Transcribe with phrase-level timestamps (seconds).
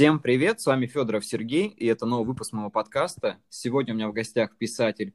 [0.00, 3.36] Всем привет, с вами Федоров Сергей, и это новый выпуск моего подкаста.
[3.50, 5.12] Сегодня у меня в гостях писатель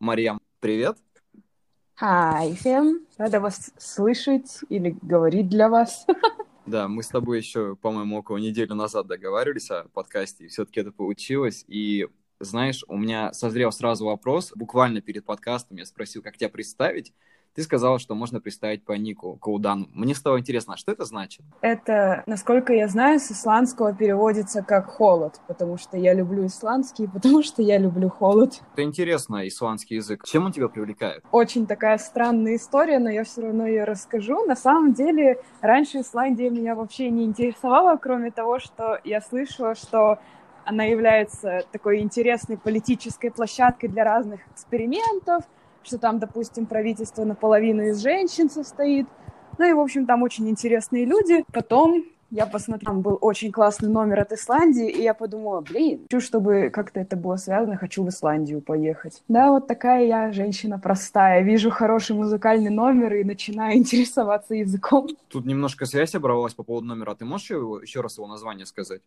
[0.00, 0.40] Марьям.
[0.58, 0.98] Привет.
[2.02, 6.06] Hi всем, рада вас слышать или говорить для вас.
[6.66, 10.90] Да, мы с тобой еще, по-моему, около недели назад договаривались о подкасте, и все-таки это
[10.90, 11.64] получилось.
[11.68, 12.08] И
[12.40, 17.12] знаешь, у меня созрел сразу вопрос, буквально перед подкастом я спросил, как тебя представить,
[17.56, 19.88] ты сказала, что можно представить по нику Каудану.
[19.94, 21.40] Мне стало интересно, а что это значит?
[21.62, 27.42] Это, насколько я знаю, с исландского переводится как «холод», потому что я люблю исландский, потому
[27.42, 28.60] что я люблю холод.
[28.74, 30.24] Это интересно, исландский язык.
[30.26, 31.24] Чем он тебя привлекает?
[31.32, 34.44] Очень такая странная история, но я все равно ее расскажу.
[34.44, 40.18] На самом деле, раньше Исландия меня вообще не интересовала, кроме того, что я слышала, что
[40.66, 45.44] она является такой интересной политической площадкой для разных экспериментов,
[45.86, 49.06] что там, допустим, правительство наполовину из женщин состоит.
[49.58, 51.44] Ну и, в общем, там очень интересные люди.
[51.52, 56.20] Потом я посмотрела, там был очень классный номер от Исландии, и я подумала, блин, хочу,
[56.20, 59.22] чтобы как-то это было связано, хочу в Исландию поехать.
[59.28, 61.42] Да, вот такая я женщина простая.
[61.42, 65.08] Вижу хороший музыкальный номер и начинаю интересоваться языком.
[65.28, 67.14] Тут немножко связь оборвалась по поводу номера.
[67.14, 69.02] Ты можешь его, еще раз его название сказать?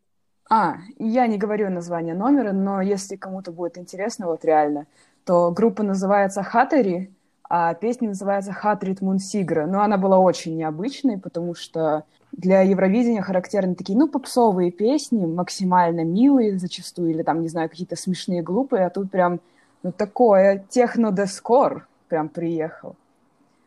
[0.49, 4.87] А, я не говорю название номера, но если кому-то будет интересно, вот реально,
[5.29, 7.13] то группа называется Хатари,
[7.47, 9.67] а песня называется Хатрит Мунсигра.
[9.67, 16.03] Но она была очень необычной, потому что для Евровидения характерны такие, ну, попсовые песни, максимально
[16.03, 19.39] милые зачастую, или там, не знаю, какие-то смешные, глупые, а тут прям,
[19.83, 22.95] ну, такое техно-дескор прям приехал.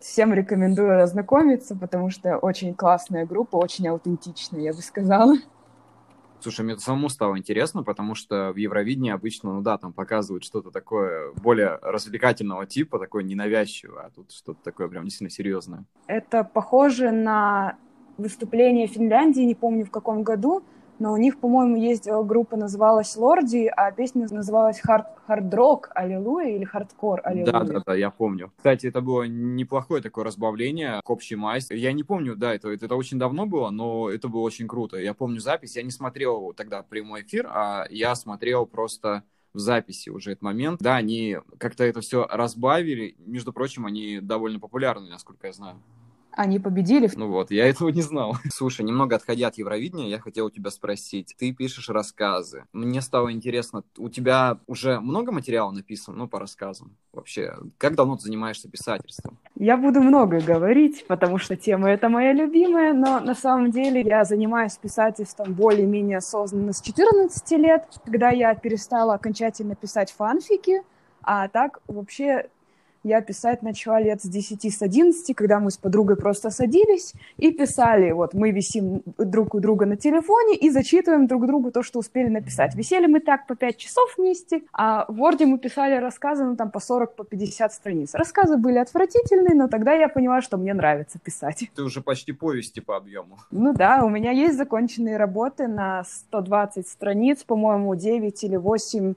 [0.01, 5.35] Всем рекомендую ознакомиться, потому что очень классная группа, очень аутентичная, я бы сказала.
[6.43, 10.73] Слушай, мне самому стало интересно, потому что в Евровидении обычно, ну да, там показывают что-то
[10.73, 15.85] такое более развлекательного типа, такое ненавязчивое, а тут что-то такое прям действительно серьезное.
[16.09, 17.77] Это похоже на
[18.19, 20.65] выступление Финляндии, не помню в каком году,
[21.03, 26.55] но у них, по-моему, есть э, группа, называлась Лорди, а песня называлась Хард, Хардрок Аллилуйя
[26.55, 27.53] или Хардкор Аллилуйя.
[27.53, 28.53] Да, да, да, я помню.
[28.57, 31.77] Кстати, это было неплохое такое разбавление к общей массе.
[31.77, 34.97] Я не помню, да, это, это очень давно было, но это было очень круто.
[34.97, 40.09] Я помню запись, я не смотрел тогда прямой эфир, а я смотрел просто в записи
[40.09, 40.81] уже этот момент.
[40.81, 43.17] Да, они как-то это все разбавили.
[43.19, 45.83] Между прочим, они довольно популярны, насколько я знаю.
[46.35, 47.11] Они победили.
[47.15, 48.37] Ну вот, я этого не знал.
[48.51, 51.35] Слушай, немного отходя от Евровидения, я хотел у тебя спросить.
[51.39, 52.65] Ты пишешь рассказы.
[52.73, 56.97] Мне стало интересно, у тебя уже много материала написано, ну, по рассказам?
[57.13, 59.39] Вообще, как давно ты занимаешься писательством?
[59.57, 64.25] Я буду много говорить, потому что тема эта моя любимая, но на самом деле я
[64.25, 70.83] занимаюсь писательством более-менее осознанно с 14 лет, когда я перестала окончательно писать фанфики,
[71.23, 72.49] а так вообще
[73.05, 77.51] я писать начала лет с 10, с 11, когда мы с подругой просто садились и
[77.51, 78.13] писали.
[78.13, 82.29] Вот мы висим друг у друга на телефоне и зачитываем друг другу то, что успели
[82.29, 82.75] написать.
[82.75, 86.71] Висели мы так по 5 часов вместе, а в Word мы писали рассказы, ну там
[86.71, 88.15] по 40, по 50 страниц.
[88.15, 91.71] Рассказы были отвратительные, но тогда я поняла, что мне нравится писать.
[91.75, 93.39] Ты уже почти повести по объему.
[93.51, 99.15] Ну да, у меня есть законченные работы на 120 страниц, по-моему, 9 или 8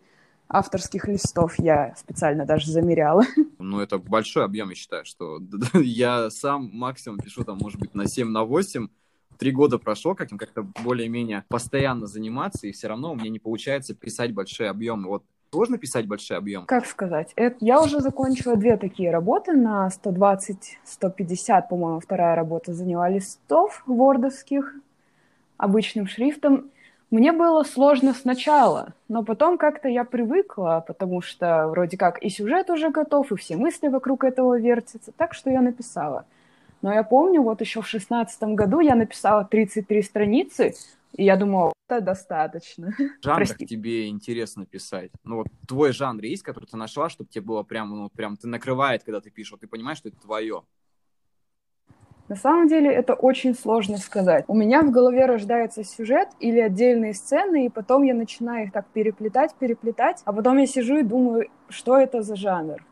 [0.47, 3.23] авторских листов я специально даже замеряла.
[3.57, 5.39] Ну, это большой объем, я считаю, что
[5.73, 8.87] я сам максимум пишу там, может быть, на 7, на 8,
[9.37, 13.95] три года прошло, каким как-то более-менее постоянно заниматься, и все равно у меня не получается
[13.95, 15.07] писать большие объемы.
[15.09, 16.65] Вот сложно писать большие объемы?
[16.65, 17.31] Как сказать?
[17.35, 24.75] Это, я уже закончила две такие работы на 120-150, по-моему, вторая работа заняла листов вордовских
[25.57, 26.69] обычным шрифтом.
[27.11, 32.69] Мне было сложно сначала, но потом как-то я привыкла, потому что вроде как и сюжет
[32.69, 36.25] уже готов, и все мысли вокруг этого вертятся, так что я написала.
[36.81, 40.73] Но я помню, вот еще в шестнадцатом году я написала 33 страницы,
[41.15, 42.93] и я думала, это достаточно.
[43.21, 45.11] Жанр тебе интересно писать?
[45.23, 48.47] Ну вот твой жанр есть, который ты нашла, чтобы тебе было прям, ну прям ты
[48.47, 50.63] накрывает, когда ты пишешь, вот ты понимаешь, что это твое?
[52.27, 54.45] На самом деле это очень сложно сказать.
[54.47, 58.87] У меня в голове рождается сюжет или отдельные сцены, и потом я начинаю их так
[58.87, 62.83] переплетать, переплетать, а потом я сижу и думаю, что это за жанр.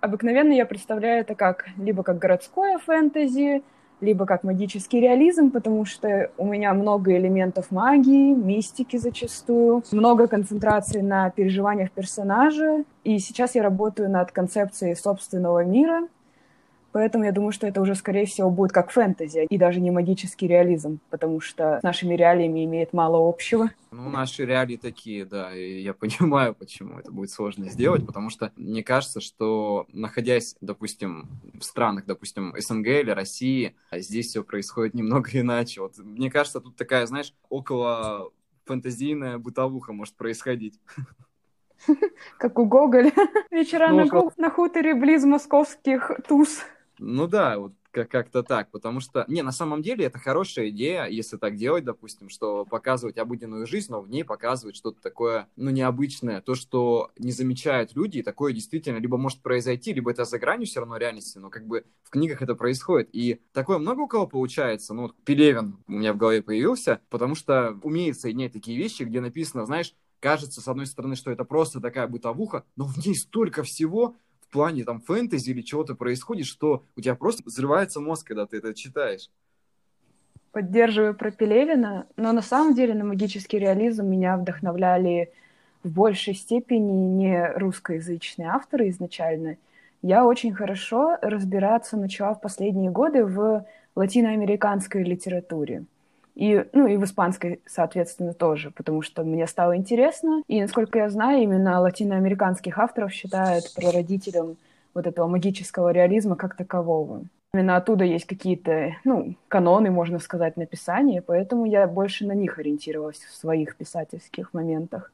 [0.00, 3.62] Обыкновенно я представляю это как либо как городское фэнтези,
[4.02, 11.00] либо как магический реализм, потому что у меня много элементов магии, мистики зачастую, много концентрации
[11.00, 12.84] на переживаниях персонажа.
[13.02, 16.08] И сейчас я работаю над концепцией собственного мира,
[16.94, 20.46] Поэтому я думаю, что это уже, скорее всего, будет как фэнтези и даже не магический
[20.46, 23.68] реализм, потому что с нашими реалиями имеет мало общего.
[23.90, 28.52] Ну, наши реалии такие, да, и я понимаю, почему это будет сложно сделать, потому что
[28.54, 35.30] мне кажется, что находясь, допустим, в странах, допустим, СНГ или России, здесь все происходит немного
[35.32, 35.80] иначе.
[35.80, 38.30] Вот мне кажется, тут такая, знаешь, около
[38.66, 40.78] фантазийная бытовуха может происходить.
[42.38, 43.10] Как у Гоголя.
[43.50, 46.62] Вечера ну, на, на хуторе близ московских туз.
[46.98, 51.36] Ну да, вот как-то так, потому что, не, на самом деле это хорошая идея, если
[51.36, 56.40] так делать, допустим, что показывать обыденную жизнь, но в ней показывать что-то такое, ну, необычное,
[56.40, 60.66] то, что не замечают люди, и такое действительно либо может произойти, либо это за гранью
[60.66, 64.26] все равно реальности, но как бы в книгах это происходит, и такое много у кого
[64.26, 69.04] получается, ну, вот Пелевин у меня в голове появился, потому что умеет соединять такие вещи,
[69.04, 73.14] где написано, знаешь, кажется, с одной стороны, что это просто такая бытовуха, но в ней
[73.14, 74.16] столько всего,
[74.54, 78.72] плане там фэнтези или чего-то происходит, что у тебя просто взрывается мозг, когда ты это
[78.72, 79.28] читаешь.
[80.52, 85.32] Поддерживаю про Пелевина, но на самом деле на магический реализм меня вдохновляли
[85.82, 89.56] в большей степени не русскоязычные авторы изначально.
[90.02, 93.66] Я очень хорошо разбираться начала в последние годы в
[93.96, 95.84] латиноамериканской литературе.
[96.34, 100.42] И, ну, и в испанской, соответственно, тоже, потому что мне стало интересно.
[100.48, 104.56] И, насколько я знаю, именно латиноамериканских авторов считают прародителем
[104.94, 107.22] вот этого магического реализма как такового.
[107.52, 113.18] Именно оттуда есть какие-то, ну, каноны, можно сказать, написания, поэтому я больше на них ориентировалась
[113.18, 115.12] в своих писательских моментах,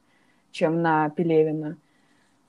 [0.51, 1.77] чем на Пелевина.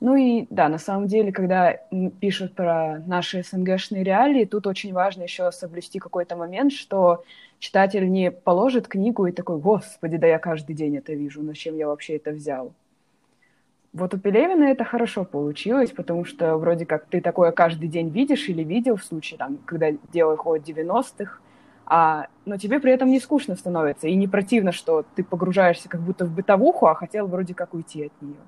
[0.00, 1.78] Ну и да, на самом деле, когда
[2.20, 7.22] пишут про наши СНГшные реалии, тут очень важно еще соблюсти какой-то момент, что
[7.62, 11.76] читатель не положит книгу и такой, господи, да я каждый день это вижу, на чем
[11.76, 12.72] я вообще это взял.
[13.92, 18.48] Вот у Пелевина это хорошо получилось, потому что вроде как ты такое каждый день видишь
[18.48, 21.38] или видел в случае, там, когда дело ходит 90-х,
[21.86, 26.00] а, но тебе при этом не скучно становится и не противно, что ты погружаешься как
[26.00, 28.40] будто в бытовуху, а хотел вроде как уйти от нее.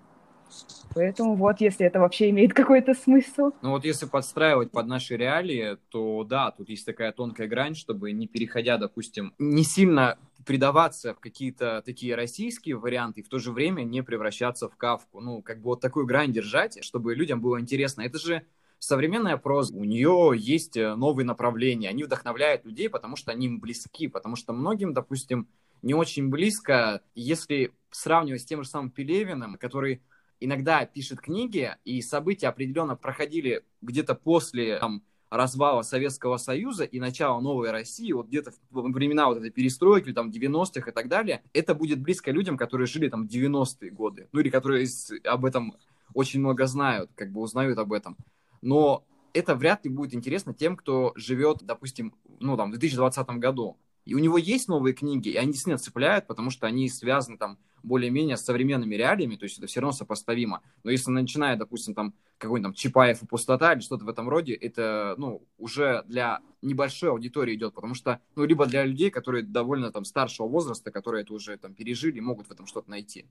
[0.95, 3.51] Поэтому вот, если это вообще имеет какой-то смысл.
[3.63, 8.13] Ну вот если подстраивать под наши реалии, то да, тут есть такая тонкая грань, чтобы
[8.13, 13.51] не переходя, допустим, не сильно предаваться в какие-то такие российские варианты и в то же
[13.51, 15.21] время не превращаться в кавку.
[15.21, 18.03] Ну, как бы вот такую грань держать, чтобы людям было интересно.
[18.03, 18.47] Это же
[18.79, 23.59] современная проза, у нее есть э, новые направления, они вдохновляют людей, потому что они им
[23.59, 25.49] близки, потому что многим, допустим,
[25.83, 30.03] не очень близко, если сравнивать с тем же самым Пелевиным, который
[30.41, 37.41] иногда пишет книги, и события определенно проходили где-то после там, развала Советского Союза и начала
[37.41, 41.75] новой России, вот где-то в времена вот этой перестройки, там, 90-х и так далее, это
[41.75, 44.87] будет близко людям, которые жили там 90-е годы, ну или которые
[45.25, 45.75] об этом
[46.15, 48.17] очень много знают, как бы узнают об этом.
[48.63, 53.77] Но это вряд ли будет интересно тем, кто живет, допустим, ну там, в 2020 году.
[54.05, 57.59] И у него есть новые книги, и они действительно цепляют, потому что они связаны там
[57.83, 60.63] более-менее с современными реалиями, то есть это все равно сопоставимо.
[60.83, 64.55] Но если начинает, допустим, там какой-нибудь там Чапаев и пустота или что-то в этом роде,
[64.55, 69.93] это, ну, уже для небольшой аудитории идет, потому что, ну, либо для людей, которые довольно
[69.93, 73.27] там старшего возраста, которые это уже там пережили, могут в этом что-то найти.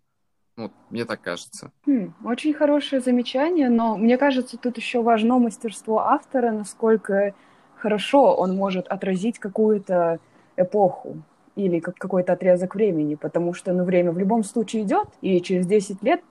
[0.56, 1.72] Вот, мне так кажется.
[1.88, 7.34] Хм, очень хорошее замечание, но мне кажется, тут еще важно мастерство автора, насколько
[7.76, 10.20] хорошо он может отразить какую-то
[10.58, 11.18] эпоху
[11.56, 15.68] или как какой-то отрезок времени, потому что ну, время в любом случае идет, и через
[15.68, 16.22] 10 лет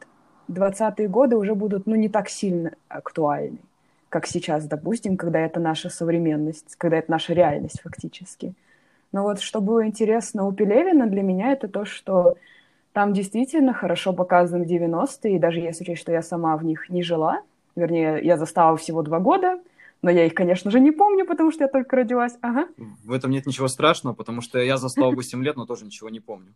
[0.51, 3.59] 20-е годы уже будут ну, не так сильно актуальны,
[4.09, 8.55] как сейчас, допустим, когда это наша современность, когда это наша реальность фактически.
[9.13, 12.37] Но вот что было интересно у Пелевина для меня, это то, что
[12.93, 17.03] там действительно хорошо показаны 90-е, и даже если учесть, что я сама в них не
[17.03, 17.43] жила,
[17.77, 19.61] вернее, я застала всего два года—
[20.03, 22.37] но я их, конечно же, не помню, потому что я только родилась.
[22.43, 22.67] Ага.
[23.05, 26.21] В этом нет ничего страшного, потому что я застал 8 лет, но тоже ничего не
[26.21, 26.55] помню.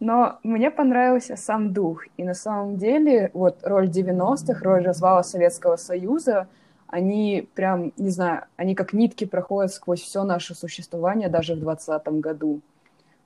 [0.00, 2.04] Но мне понравился сам дух.
[2.16, 6.48] И на самом деле, вот роль 90-х, роль развала Советского Союза,
[6.86, 12.08] они прям, не знаю, они как нитки проходят сквозь все наше существование даже в 2020
[12.20, 12.60] году.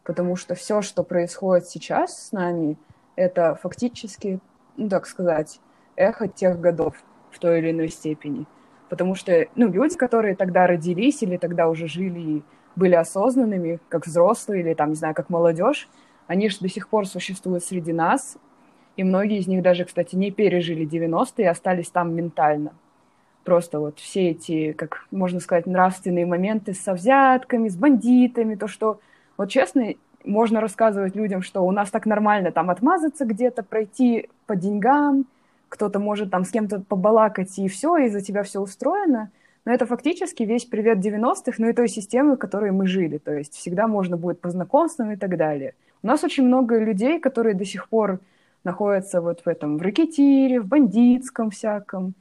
[0.03, 2.77] Потому что все, что происходит сейчас с нами,
[3.17, 4.41] это фактически,
[4.77, 5.61] ну так сказать,
[5.97, 6.97] эхо тех годов
[7.33, 8.47] в той или иной степени.
[8.89, 12.43] Потому что, ну, люди, которые тогда родились или тогда уже жили и
[12.77, 15.89] были осознанными, как взрослые или, там, не знаю, как молодежь,
[16.27, 18.37] они же до сих пор существуют среди нас,
[18.97, 22.73] и многие из них даже, кстати, не пережили 90-е и остались там ментально.
[23.45, 29.01] Просто вот все эти, как можно сказать, нравственные моменты со взятками, с бандитами, то, что,
[29.37, 34.55] вот честно, можно рассказывать людям, что у нас так нормально там отмазаться где-то, пройти по
[34.55, 35.27] деньгам,
[35.73, 39.31] кто-то может там с кем-то побалакать, и все, и за тебя все устроено.
[39.65, 43.17] Но это фактически весь привет 90-х, ну и той системы, в которой мы жили.
[43.17, 45.73] То есть всегда можно будет по знакомствам и так далее.
[46.03, 48.21] У нас очень много людей, которые до сих пор
[48.65, 52.13] находятся вот в этом, в рэкетире, в бандитском всяком.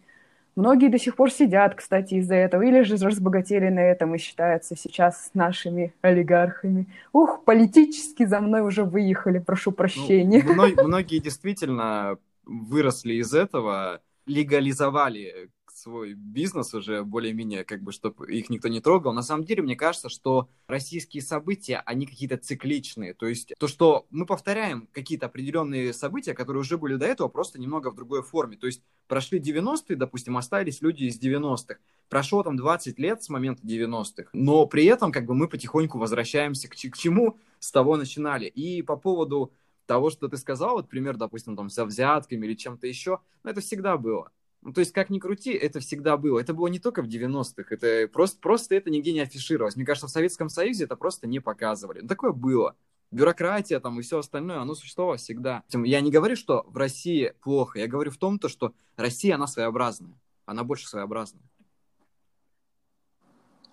[0.56, 4.78] Многие до сих пор сидят, кстати, из-за этого, или же разбогатели на этом и считаются
[4.78, 6.86] сейчас нашими олигархами.
[7.12, 10.42] Ух, политически за мной уже выехали, прошу прощения.
[10.46, 18.50] Ну, многие действительно выросли из этого, легализовали свой бизнес уже более-менее, как бы, чтобы их
[18.50, 19.14] никто не трогал.
[19.14, 23.14] На самом деле, мне кажется, что российские события, они какие-то цикличные.
[23.14, 27.60] То есть то, что мы повторяем какие-то определенные события, которые уже были до этого, просто
[27.60, 28.58] немного в другой форме.
[28.58, 31.80] То есть прошли 90-е, допустим, остались люди из 90-х.
[32.10, 36.68] Прошло там 20 лет с момента 90-х, но при этом как бы мы потихоньку возвращаемся
[36.68, 38.46] к, к чему с того начинали.
[38.46, 39.54] И по поводу
[39.92, 43.60] того, что ты сказал, вот пример, допустим, там, со взятками или чем-то еще, ну, это
[43.60, 44.32] всегда было.
[44.62, 46.40] Ну, то есть, как ни крути, это всегда было.
[46.40, 49.76] Это было не только в 90-х, это просто, просто это нигде не афишировалось.
[49.76, 52.00] Мне кажется, в Советском Союзе это просто не показывали.
[52.00, 52.78] Ну, такое было.
[53.12, 55.64] Бюрократия там и все остальное, оно существовало всегда.
[55.74, 59.48] Я не говорю, что в России плохо, я говорю в том, то, что Россия, она
[59.48, 60.18] своеобразная.
[60.46, 61.44] Она больше своеобразная.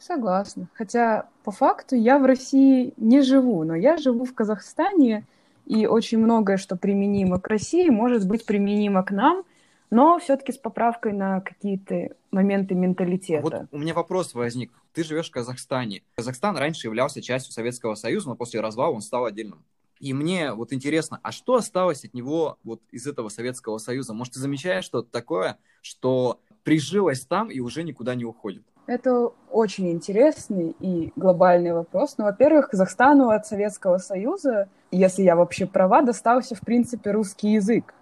[0.01, 0.69] Согласна.
[0.75, 5.25] Хотя по факту я в России не живу, но я живу в Казахстане,
[5.69, 9.45] и очень многое, что применимо к России, может быть применимо к нам–
[9.91, 13.43] но все-таки с поправкой на какие-то моменты менталитета.
[13.43, 14.73] Вот у меня вопрос возник.
[14.93, 16.03] Ты живешь в Казахстане.
[16.17, 19.65] Казахстан раньше являлся частью Советского Союза, но после развала он стал отдельным.
[19.99, 24.15] И мне вот интересно, а что осталось от него вот из этого Советского Союза?
[24.15, 28.65] Может, ты замечаешь что-то такое, что прижилось там и уже никуда не уходит?
[28.89, 32.15] Это очень интересный и глобальный вопрос.
[32.17, 37.95] Ну, во-первых, Казахстану от Советского Союза, если я вообще права, достался, в принципе, русский язык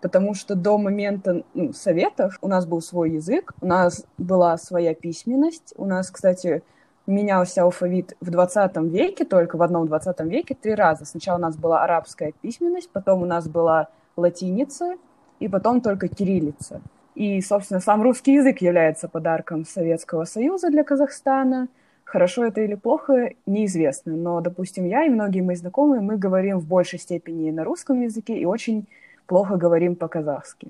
[0.00, 4.94] потому что до момента ну, советов у нас был свой язык, у нас была своя
[4.94, 6.62] письменность, у нас, кстати,
[7.06, 11.04] менялся алфавит в 20 веке, только в одном 20 веке три раза.
[11.04, 14.94] Сначала у нас была арабская письменность, потом у нас была латиница,
[15.38, 16.80] и потом только кириллица.
[17.14, 21.68] И, собственно, сам русский язык является подарком Советского Союза для Казахстана.
[22.04, 24.16] Хорошо это или плохо, неизвестно.
[24.16, 28.38] Но, допустим, я и многие мои знакомые, мы говорим в большей степени на русском языке
[28.38, 28.86] и очень
[29.26, 30.68] плохо говорим по-казахски.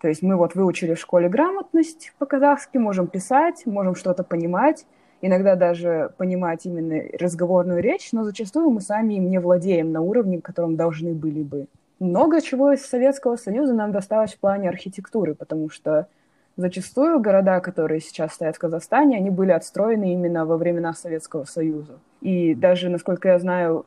[0.00, 4.86] То есть мы вот выучили в школе грамотность по-казахски, можем писать, можем что-то понимать,
[5.20, 10.40] иногда даже понимать именно разговорную речь, но зачастую мы сами им не владеем на уровне,
[10.40, 11.66] котором должны были бы.
[12.00, 16.08] Много чего из Советского Союза нам досталось в плане архитектуры, потому что
[16.56, 21.98] зачастую города, которые сейчас стоят в Казахстане, они были отстроены именно во времена Советского Союза.
[22.22, 23.84] И даже, насколько я знаю,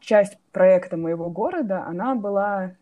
[0.00, 2.72] часть проекта моего города, она была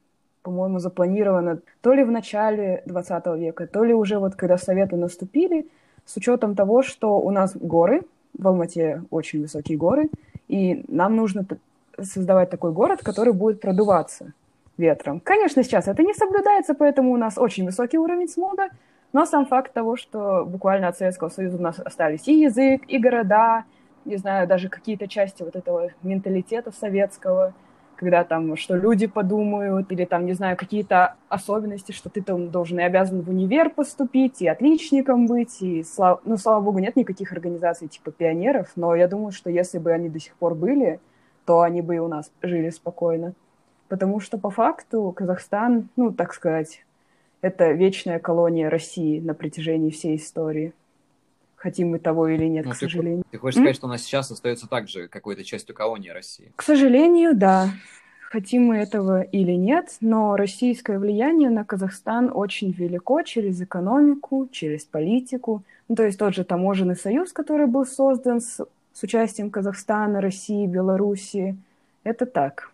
[0.42, 5.68] по-моему, запланировано то ли в начале 20 века, то ли уже вот когда Советы наступили,
[6.04, 8.02] с учетом того, что у нас горы,
[8.36, 10.10] в Алмате очень высокие горы,
[10.48, 11.46] и нам нужно
[12.00, 14.32] создавать такой город, который будет продуваться
[14.76, 15.20] ветром.
[15.20, 18.68] Конечно, сейчас это не соблюдается, поэтому у нас очень высокий уровень смога,
[19.12, 22.98] но сам факт того, что буквально от Советского Союза у нас остались и язык, и
[22.98, 23.64] города,
[24.04, 27.54] не знаю, даже какие-то части вот этого менталитета советского–
[28.02, 32.80] когда там, что люди подумают, или там, не знаю, какие-то особенности, что ты там должен
[32.80, 37.30] и обязан в универ поступить, и отличником быть, и, слава, ну, слава богу, нет никаких
[37.30, 40.98] организаций типа пионеров, но я думаю, что если бы они до сих пор были,
[41.46, 43.34] то они бы и у нас жили спокойно.
[43.92, 46.82] Потому что по факту Казахстан, ну, так сказать,
[47.42, 50.72] это вечная колония России на протяжении всей истории
[51.56, 53.22] хотим мы того или нет, ну, к ты, сожалению.
[53.30, 56.50] Ты хочешь сказать, что у нас сейчас остается также какой-то частью колонии России?
[56.56, 57.68] К сожалению, да.
[58.30, 64.86] Хотим мы этого или нет, но российское влияние на Казахстан очень велико через экономику, через
[64.86, 65.64] политику.
[65.88, 70.66] Ну, то есть тот же таможенный союз, который был создан с, с участием Казахстана, России,
[70.66, 71.58] Белоруссии.
[72.04, 72.72] Это так.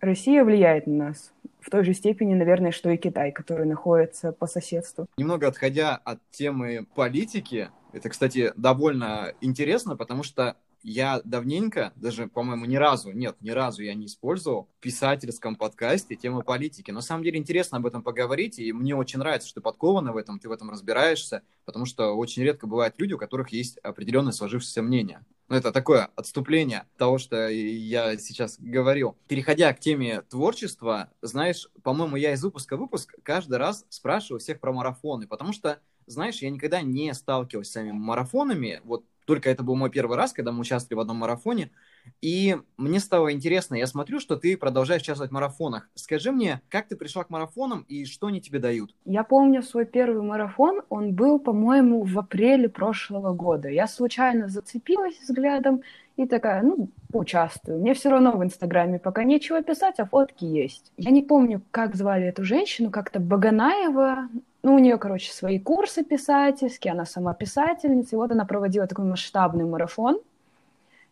[0.00, 4.46] Россия влияет на нас в той же степени, наверное, что и Китай, который находится по
[4.46, 5.06] соседству.
[5.16, 12.64] Немного отходя от темы политики, это, кстати, довольно интересно, потому что я давненько, даже, по-моему,
[12.64, 16.90] ни разу, нет, ни разу я не использовал в писательском подкасте темы политики.
[16.90, 20.12] Но, на самом деле, интересно об этом поговорить, и мне очень нравится, что ты подкована
[20.12, 23.78] в этом, ты в этом разбираешься, потому что очень редко бывают люди, у которых есть
[23.78, 25.24] определенное сложившееся мнение.
[25.48, 29.16] Ну, это такое отступление того, что я сейчас говорил.
[29.28, 34.60] Переходя к теме творчества, знаешь, по-моему, я из выпуска в выпуск каждый раз спрашиваю всех
[34.60, 38.80] про марафоны, потому что знаешь, я никогда не сталкивался с самими марафонами.
[38.84, 41.70] Вот только это был мой первый раз, когда мы участвовали в одном марафоне.
[42.20, 45.88] И мне стало интересно, я смотрю, что ты продолжаешь участвовать в марафонах.
[45.94, 48.94] Скажи мне, как ты пришла к марафонам и что они тебе дают?
[49.04, 53.68] Я помню свой первый марафон, он был, по-моему, в апреле прошлого года.
[53.68, 55.82] Я случайно зацепилась взглядом
[56.16, 57.78] и такая, ну, поучаствую.
[57.78, 60.92] Мне все равно в Инстаграме пока нечего писать, а фотки есть.
[60.96, 64.28] Я не помню, как звали эту женщину, как-то Баганаева
[64.62, 69.04] ну, у нее, короче, свои курсы писательские, она сама писательница, и вот она проводила такой
[69.04, 70.20] масштабный марафон.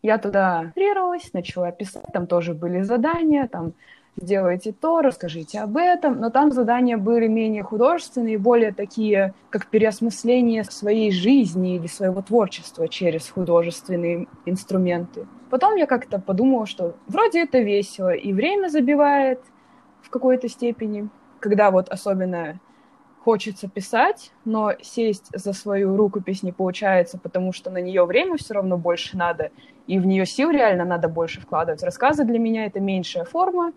[0.06, 3.72] Я туда регистрировалась, начала писать, там тоже были задания, там
[4.14, 10.62] сделайте то, расскажите об этом, но там задания были менее художественные, более такие, как переосмысление
[10.62, 15.26] своей жизни или своего творчества через художественные инструменты.
[15.50, 19.40] Потом я как-то подумала, что вроде это весело, и время забивает
[20.02, 21.08] в какой-то степени,
[21.40, 22.60] когда вот особенно
[23.26, 28.54] хочется писать, но сесть за свою рукопись не получается, потому что на нее время все
[28.54, 29.50] равно больше надо,
[29.88, 31.82] и в нее сил реально надо больше вкладывать.
[31.82, 33.72] Рассказы для меня это меньшая форма,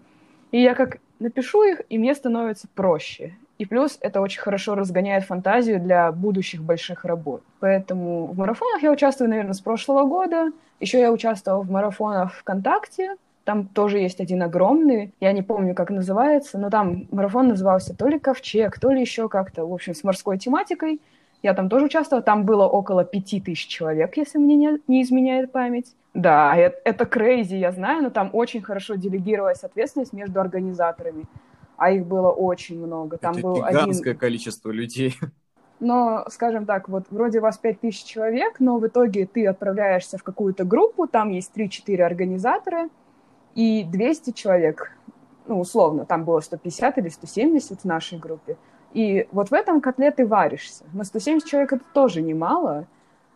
[0.51, 3.37] и я как напишу их, и мне становится проще.
[3.57, 7.41] И плюс это очень хорошо разгоняет фантазию для будущих больших работ.
[7.59, 10.51] Поэтому в марафонах я участвую, наверное, с прошлого года.
[10.79, 13.15] Еще я участвовала в марафонах ВКонтакте.
[13.49, 18.07] Там тоже есть один огромный, я не помню, как называется, но там марафон назывался то
[18.07, 21.01] ли Ковчег, то ли еще как-то, в общем, с морской тематикой.
[21.41, 25.51] Я там тоже участвовала, там было около пяти тысяч человек, если мне не, не изменяет
[25.51, 25.95] память.
[26.13, 31.25] Да, это, это crazy, я знаю, но там очень хорошо делегировалась ответственность между организаторами,
[31.75, 33.17] а их было очень много.
[33.17, 34.19] Там это был гигантское один...
[34.19, 35.15] количество людей.
[35.79, 40.23] Но, скажем так, вот вроде вас пять тысяч человек, но в итоге ты отправляешься в
[40.23, 42.89] какую-то группу, там есть 3-4 организатора,
[43.55, 44.91] и 200 человек,
[45.47, 48.57] ну, условно, там было 150 или 170 в нашей группе.
[48.93, 50.85] И вот в этом котле ты варишься.
[50.93, 52.87] На 170 человек это тоже немало,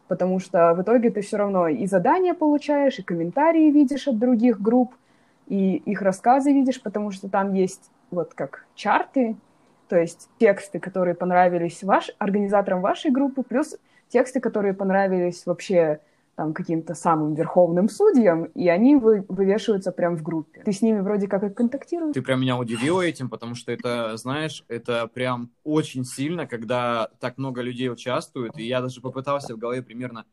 [0.08, 4.62] потому что в итоге ты все равно и задания получаешь, и комментарии видишь от других
[4.62, 4.94] групп,
[5.48, 9.36] и их рассказы видишь, потому что там есть вот как чарты,
[9.90, 13.78] то есть тексты, которые понравились ваш, организаторам вашей группы, плюс
[14.10, 16.00] тексты, которые понравились вообще
[16.36, 20.62] там каким-то самым верховным судьям, и они вы, вывешиваются прям в группе.
[20.64, 22.14] Ты с ними вроде как и контактируешь.
[22.14, 27.38] Ты прям меня удивила этим, потому что это, знаешь, это прям очень сильно, когда так
[27.38, 30.26] много людей участвуют, и я даже попытался в голове примерно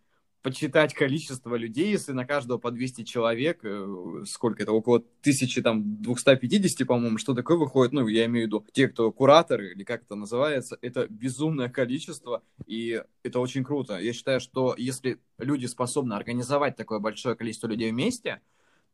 [0.42, 7.18] почитать количество людей, если на каждого по 200 человек, э, сколько это, около 1250, по-моему,
[7.18, 10.79] что такое выходит, ну, я имею в виду те, кто кураторы, или как это называется,
[10.81, 13.98] это безумное количество, и это очень круто.
[13.98, 18.40] Я считаю, что если люди способны организовать такое большое количество людей вместе,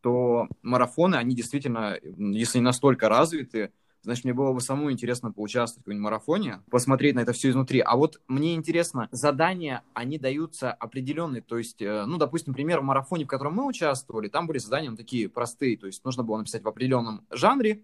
[0.01, 5.83] то марафоны, они действительно, если не настолько развиты, Значит, мне было бы самому интересно поучаствовать
[5.83, 7.81] в каком-нибудь марафоне, посмотреть на это все изнутри.
[7.81, 12.85] А вот мне интересно, задания, они даются определенные, то есть, э, ну, допустим, пример в
[12.85, 16.39] марафоне, в котором мы участвовали, там были задания ну, такие простые, то есть нужно было
[16.39, 17.83] написать в определенном жанре,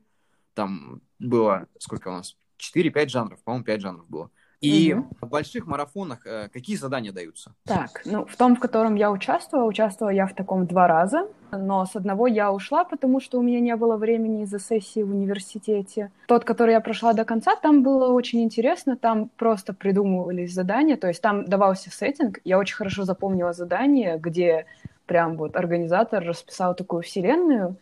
[0.55, 4.31] там было, сколько у нас, 4-5 жанров, по-моему, 5 жанров было.
[4.62, 5.09] И угу.
[5.20, 7.53] в больших марафонах э, какие задания даются?
[7.64, 11.85] Так, ну, в том, в котором я участвовала, участвовала я в таком два раза, но
[11.85, 16.12] с одного я ушла, потому что у меня не было времени из-за сессии в университете.
[16.29, 21.09] Тот, который я прошла до конца, там было очень интересно, там просто придумывались задания, то
[21.09, 24.66] есть там давался сеттинг, я очень хорошо запомнила задание, где
[25.07, 27.77] прям вот организатор расписал такую вселенную,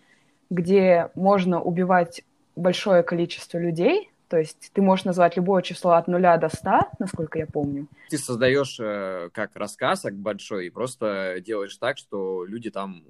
[0.48, 2.22] где можно убивать
[2.56, 7.38] большое количество людей, то есть ты можешь назвать любое число от нуля до ста, насколько
[7.38, 7.88] я помню.
[8.08, 13.02] Ты создаешь э, как рассказ большой и просто делаешь так, что люди там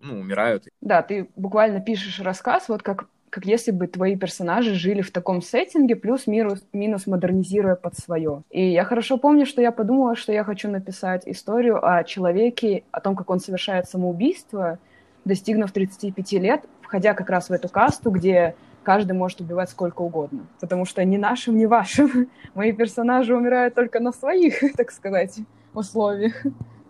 [0.00, 0.64] ну, умирают.
[0.80, 5.42] Да, ты буквально пишешь рассказ, вот как как если бы твои персонажи жили в таком
[5.42, 8.44] сеттинге, плюс-минус модернизируя под свое.
[8.48, 13.00] И я хорошо помню, что я подумала, что я хочу написать историю о человеке, о
[13.00, 14.78] том, как он совершает самоубийство,
[15.24, 20.46] достигнув 35 лет, входя как раз в эту касту, где каждый может убивать сколько угодно.
[20.60, 25.38] Потому что ни нашим, ни вашим мои персонажи умирают только на своих, так сказать,
[25.74, 26.44] условиях.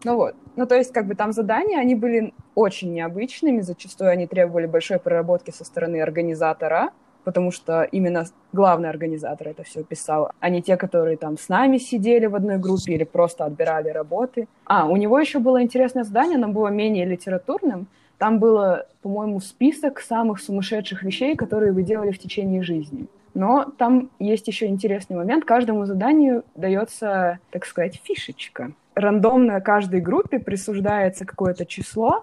[0.04, 0.34] Ну вот.
[0.56, 4.98] Ну, то есть, как бы там задания, они были очень необычными, зачастую они требовали большой
[4.98, 6.90] проработки со стороны организатора,
[7.24, 11.78] потому что именно главный организатор это все писал, а не те, которые там с нами
[11.78, 14.46] сидели в одной группе или просто отбирали работы.
[14.66, 17.88] А, у него еще было интересное задание, оно было менее литературным,
[18.24, 23.06] там было, по-моему, список самых сумасшедших вещей, которые вы делали в течение жизни.
[23.34, 25.44] Но там есть еще интересный момент.
[25.44, 28.72] Каждому заданию дается, так сказать, фишечка.
[28.94, 32.22] Рандомно каждой группе присуждается какое-то число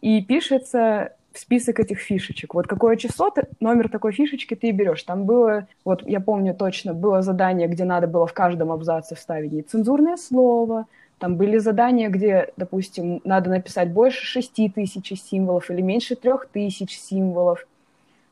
[0.00, 2.54] и пишется в список этих фишечек.
[2.54, 5.02] Вот какое число, ты, номер такой фишечки ты берешь.
[5.02, 9.52] Там было, вот я помню точно, было задание, где надо было в каждом абзаце вставить
[9.52, 10.86] нецензурное слово,
[11.24, 16.98] там были задания, где, допустим, надо написать больше шести тысяч символов или меньше трех тысяч
[16.98, 17.66] символов.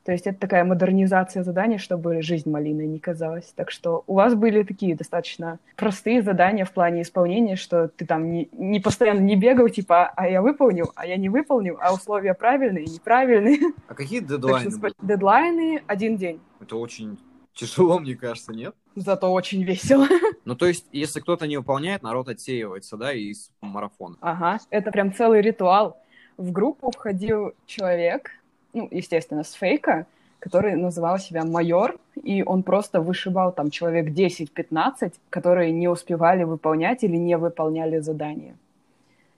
[0.04, 3.50] То есть это такая модернизация заданий, чтобы жизнь малиной не казалась.
[3.56, 8.30] Так что у вас были такие достаточно простые задания в плане исполнения, что ты там
[8.30, 12.34] не, не постоянно не бегал, типа, а я выполнил, а я не выполнил, а условия
[12.34, 13.72] правильные, неправильные.
[13.88, 14.70] А какие дедлайны?
[14.70, 16.40] Что, дедлайны один день.
[16.60, 17.16] Это очень
[17.54, 18.74] Тяжело, мне кажется, нет?
[18.94, 20.06] Зато очень весело.
[20.44, 24.16] Ну, то есть, если кто-то не выполняет, народ отсеивается, да, из марафона.
[24.20, 26.00] Ага, это прям целый ритуал.
[26.36, 28.32] В группу входил человек,
[28.72, 30.06] ну, естественно, с фейка,
[30.40, 37.04] который называл себя майор, и он просто вышибал там человек 10-15, которые не успевали выполнять
[37.04, 38.56] или не выполняли задание.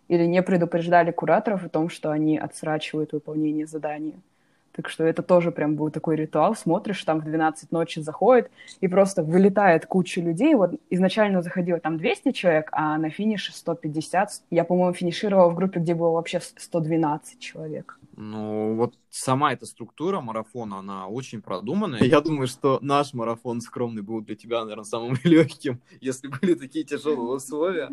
[0.08, 4.14] Или не предупреждали кураторов о том, что они отсрачивают выполнение задания.
[4.74, 6.56] Так что это тоже прям был такой ритуал.
[6.56, 10.54] Смотришь, там в 12 ночи заходит, и просто вылетает куча людей.
[10.54, 14.42] Вот изначально заходило там 200 человек, а на финише 150.
[14.50, 17.98] Я, по-моему, финишировала в группе, где было вообще 112 человек.
[18.16, 22.02] Ну, вот сама эта структура марафона, она очень продуманная.
[22.02, 26.84] Я думаю, что наш марафон скромный был для тебя, наверное, самым легким, если были такие
[26.84, 27.90] тяжелые условия.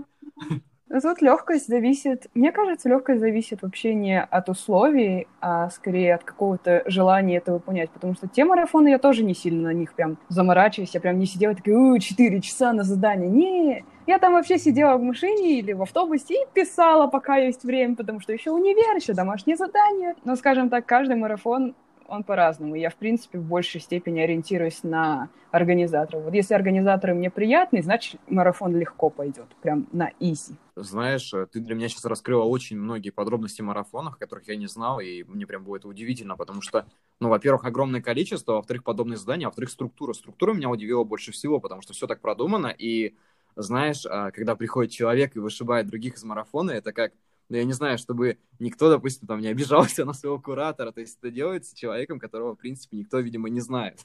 [0.93, 6.25] Ну, тут легкость зависит, мне кажется, легкость зависит вообще не от условий, а скорее от
[6.25, 10.17] какого-то желания это выполнять, потому что те марафоны я тоже не сильно на них прям
[10.27, 14.57] заморачиваюсь, я прям не сидела такая, у, 4 часа на задание, не, я там вообще
[14.57, 18.93] сидела в машине или в автобусе и писала, пока есть время, потому что еще универ,
[18.93, 20.15] еще домашнее задание.
[20.25, 21.73] Но, скажем так, каждый марафон
[22.11, 22.75] он по-разному.
[22.75, 26.23] Я, в принципе, в большей степени ориентируюсь на организаторов.
[26.25, 30.55] Вот если организаторы мне приятны, значит, марафон легко пойдет, прям на изи.
[30.75, 35.23] Знаешь, ты для меня сейчас раскрыла очень многие подробности марафонов, которых я не знал, и
[35.23, 36.85] мне прям это удивительно, потому что,
[37.19, 40.13] ну, во-первых, огромное количество, во-вторых, подобные задания, во-вторых, структура.
[40.13, 43.15] Структура меня удивила больше всего, потому что все так продумано, и
[43.55, 47.11] знаешь, а, когда приходит человек и вышибает других из марафона, это как
[47.51, 50.93] но я не знаю, чтобы никто, допустим, там не обижался на своего куратора.
[50.93, 53.99] То есть это делается человеком, которого, в принципе, никто, видимо, не знает.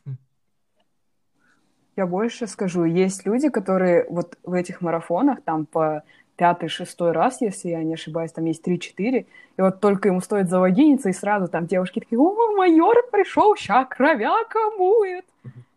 [1.94, 6.02] Я больше скажу, есть люди, которые вот в этих марафонах там по
[6.34, 10.50] пятый, шестой раз, если я не ошибаюсь, там есть три-четыре, и вот только ему стоит
[10.50, 15.24] залогиниться, и сразу там девушки такие, о, майор пришел, ща кровяка будет.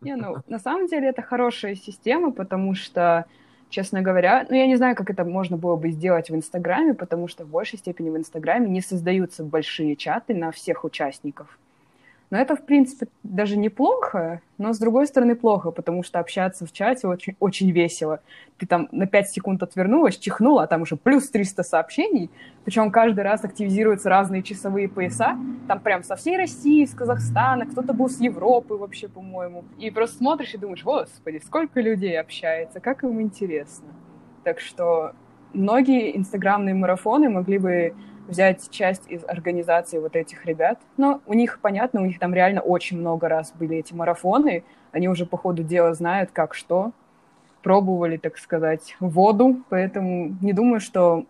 [0.02, 3.26] Не, ну, на самом деле это хорошая система, потому что
[3.70, 4.46] честно говоря.
[4.50, 7.50] Ну, я не знаю, как это можно было бы сделать в Инстаграме, потому что в
[7.50, 11.58] большей степени в Инстаграме не создаются большие чаты на всех участников.
[12.30, 16.72] Но это, в принципе, даже неплохо, но, с другой стороны, плохо, потому что общаться в
[16.72, 18.22] чате очень, очень весело.
[18.58, 22.30] Ты там на 5 секунд отвернулась, чихнула, а там уже плюс 300 сообщений,
[22.65, 25.38] причем каждый раз активизируются разные часовые пояса,
[25.68, 29.63] там прям со всей России, из Казахстана, кто-то был с Европы вообще, по-моему.
[29.80, 33.88] И просто смотришь и думаешь, господи, сколько людей общается, как им интересно.
[34.44, 35.13] Так что
[35.54, 37.96] многие инстаграмные марафоны могли бы
[38.30, 40.80] взять часть из организации вот этих ребят.
[40.98, 44.63] Но у них, понятно, у них там реально очень много раз были эти марафоны.
[44.92, 46.92] Они уже по ходу дела знают, как что.
[47.63, 49.62] Пробовали, так сказать, воду.
[49.70, 51.26] Поэтому не думаю, что...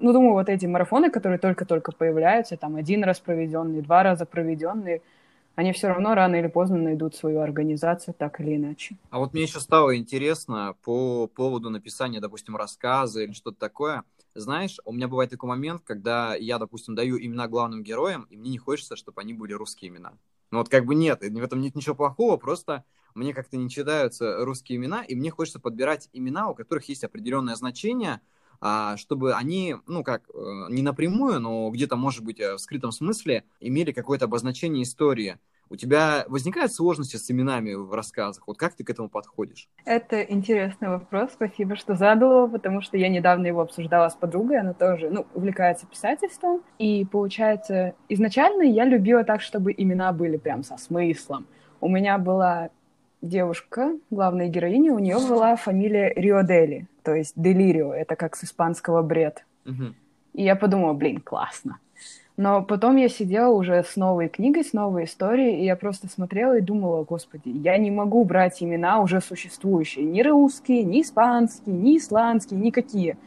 [0.00, 5.02] Ну, думаю, вот эти марафоны, которые только-только появляются, там один раз проведенные, два раза проведенные,
[5.56, 8.96] они все равно рано или поздно найдут свою организацию так или иначе.
[9.10, 14.04] А вот мне еще стало интересно по поводу написания, допустим, рассказа или что-то такое–
[14.40, 18.50] знаешь, у меня бывает такой момент, когда я, допустим, даю имена главным героям, и мне
[18.50, 20.14] не хочется, чтобы они были русские имена.
[20.50, 24.44] Ну вот как бы нет, в этом нет ничего плохого, просто мне как-то не читаются
[24.44, 28.20] русские имена, и мне хочется подбирать имена, у которых есть определенное значение,
[28.60, 32.90] а, чтобы они, ну как, э, не напрямую, но где-то, может быть, э, в скрытом
[32.90, 35.38] смысле имели какое-то обозначение истории.
[35.70, 38.44] У тебя возникают сложности с именами в рассказах?
[38.46, 39.68] Вот как ты к этому подходишь?
[39.84, 41.32] Это интересный вопрос.
[41.34, 44.60] Спасибо, что задал его, потому что я недавно его обсуждала с подругой.
[44.60, 46.62] Она тоже ну, увлекается писательством.
[46.78, 51.46] И получается, изначально я любила так, чтобы имена были прям со смыслом.
[51.80, 52.70] У меня была
[53.20, 59.02] девушка, главная героиня, у нее была фамилия Риодели, то есть Делирио, это как с испанского
[59.02, 59.44] бред.
[59.66, 59.94] Угу.
[60.34, 61.78] И я подумала, блин, классно.
[62.38, 66.56] Но потом я сидела уже с новой книгой, с новой историей, и я просто смотрела
[66.56, 71.98] и думала, господи, я не могу брать имена уже существующие, ни русские, ни испанские, ни
[71.98, 73.18] исландские, никакие,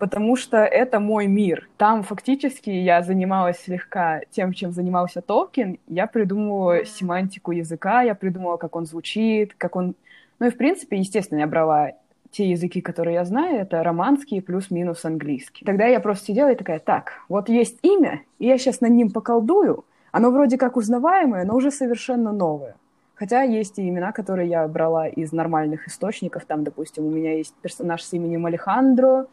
[0.00, 1.70] потому что это мой мир.
[1.76, 8.56] Там фактически я занималась слегка тем, чем занимался Толкин, я придумывала семантику языка, я придумывала,
[8.56, 9.94] как он звучит, как он...
[10.40, 11.92] Ну и, в принципе, естественно, я брала
[12.30, 15.64] те языки, которые я знаю, это романский плюс-минус английский.
[15.64, 19.10] Тогда я просто сидела и такая, так, вот есть имя, и я сейчас над ним
[19.10, 22.76] поколдую, оно вроде как узнаваемое, но уже совершенно новое.
[23.14, 26.46] Хотя есть и имена, которые я брала из нормальных источников.
[26.46, 29.26] Там, допустим, у меня есть персонаж с именем Алехандро,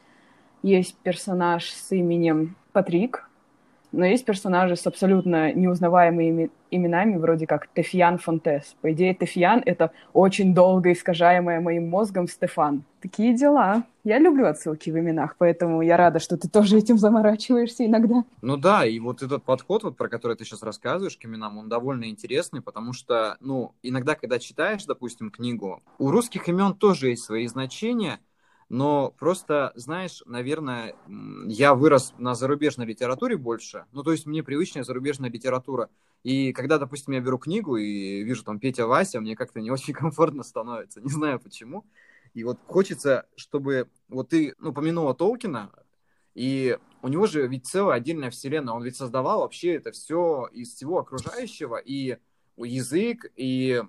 [0.62, 3.27] есть персонаж с именем Патрик,
[3.98, 8.76] Но есть персонажи с абсолютно неузнаваемыми именами, вроде как Тефьян Фонтес.
[8.82, 12.84] По идее, Тефьян— это очень долго искажаемое моим мозгом Стефан.
[13.02, 13.86] Такие дела.
[14.04, 18.24] Я люблю отсылки в именах, поэтому я рада, что ты тоже этим заморачиваешься иногда.
[18.44, 21.68] Ну да, и вот этот подход, вот, про который ты сейчас рассказываешь к именам, он
[21.68, 27.24] довольно интересный, потому что, ну, иногда, когда читаешь, допустим, книгу, у русских имен тоже есть
[27.24, 28.20] свои значения,
[28.70, 30.96] но просто, знаешь, наверное,
[31.48, 35.90] я вырос на зарубежной литературе больше, ну, то есть мне привычная зарубежная литература,
[36.24, 39.94] и когда, допустим, я беру книгу и вижу там Петя Вася, мне как-то не очень
[39.94, 41.86] комфортно становится, не знаю почему,
[42.34, 45.72] и вот хочется, чтобы вот ты, ну, помянула Толкина,
[46.36, 50.74] и у него же ведь целая отдельная вселенная, он ведь создавал вообще это все из
[50.74, 52.18] всего окружающего, и
[52.58, 53.82] язык, и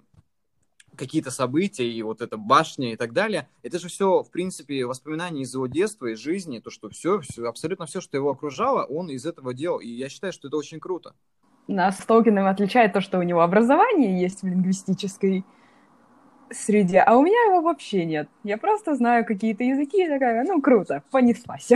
[0.99, 5.43] какие-то события, и вот эта башня и так далее, это же все, в принципе, воспоминания
[5.43, 9.09] из его детства, из жизни, то, что все, все, абсолютно все, что его окружало, он
[9.09, 11.15] из этого делал, и я считаю, что это очень круто.
[11.69, 15.45] Нас Толкиным отличает то, что у него образование есть в лингвистической
[16.51, 18.29] среде, а у меня его вообще нет.
[18.43, 21.71] Я просто знаю какие-то языки и такая, ну, круто, понеслась.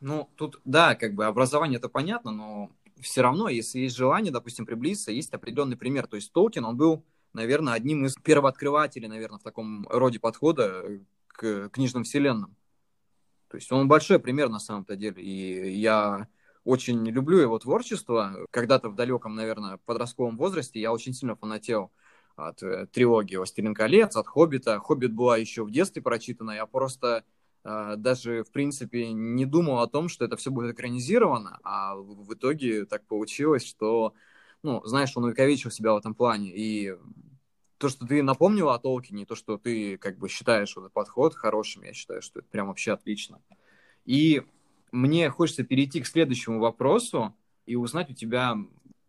[0.00, 4.66] Ну, тут, да, как бы образование это понятно, но все равно, если есть желание, допустим,
[4.66, 6.06] приблизиться, есть определенный пример.
[6.06, 7.02] То есть Толкин, он был
[7.36, 10.84] наверное, одним из первооткрывателей, наверное, в таком роде подхода
[11.28, 12.56] к книжным вселенным.
[13.48, 15.22] То есть он большой пример на самом-то деле.
[15.22, 16.26] И я
[16.64, 18.34] очень люблю его творчество.
[18.50, 21.92] Когда-то в далеком, наверное, подростковом возрасте я очень сильно фанател
[22.34, 24.78] от э, трилогии «Властелин колец», от «Хоббита».
[24.80, 26.50] «Хоббит» была еще в детстве прочитана.
[26.50, 27.24] Я просто
[27.64, 32.34] э, даже, в принципе, не думал о том, что это все будет экранизировано, а в
[32.34, 34.12] итоге так получилось, что,
[34.62, 36.50] ну, знаешь, он увековечил себя в этом плане.
[36.54, 36.96] И
[37.78, 41.82] то, что ты напомнила о Толкине, то, что ты как бы считаешь этот подход хорошим,
[41.82, 43.40] я считаю, что это прям вообще отлично.
[44.04, 44.42] И
[44.92, 47.34] мне хочется перейти к следующему вопросу
[47.66, 48.56] и узнать у тебя,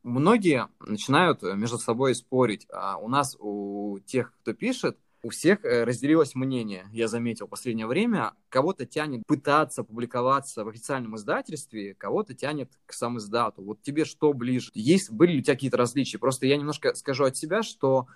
[0.03, 2.67] многие начинают между собой спорить.
[2.71, 7.49] А у нас, у тех, кто пишет, у всех э, разделилось мнение, я заметил, в
[7.49, 8.33] последнее время.
[8.49, 13.63] Кого-то тянет пытаться публиковаться в официальном издательстве, кого-то тянет к сам издату.
[13.63, 14.71] Вот тебе что ближе?
[14.73, 16.17] Есть, были ли у тебя какие-то различия?
[16.17, 18.07] Просто я немножко скажу от себя, что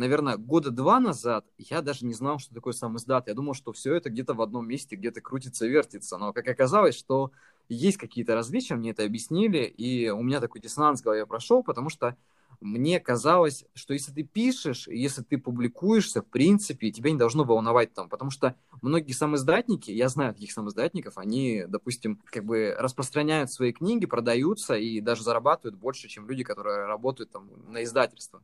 [0.00, 3.28] наверное, года два назад я даже не знал, что такое сам издат.
[3.28, 6.16] Я думал, что все это где-то в одном месте, где-то крутится, вертится.
[6.16, 7.32] Но как оказалось, что
[7.68, 11.90] есть какие-то различия, мне это объяснили, и у меня такой диссонанс в голове прошел, потому
[11.90, 12.16] что
[12.60, 17.92] мне казалось, что если ты пишешь, если ты публикуешься, в принципе, тебя не должно волновать
[17.92, 23.72] там, потому что многие самоиздатники, я знаю таких самоиздатников, они, допустим, как бы распространяют свои
[23.72, 28.42] книги, продаются и даже зарабатывают больше, чем люди, которые работают там на издательство.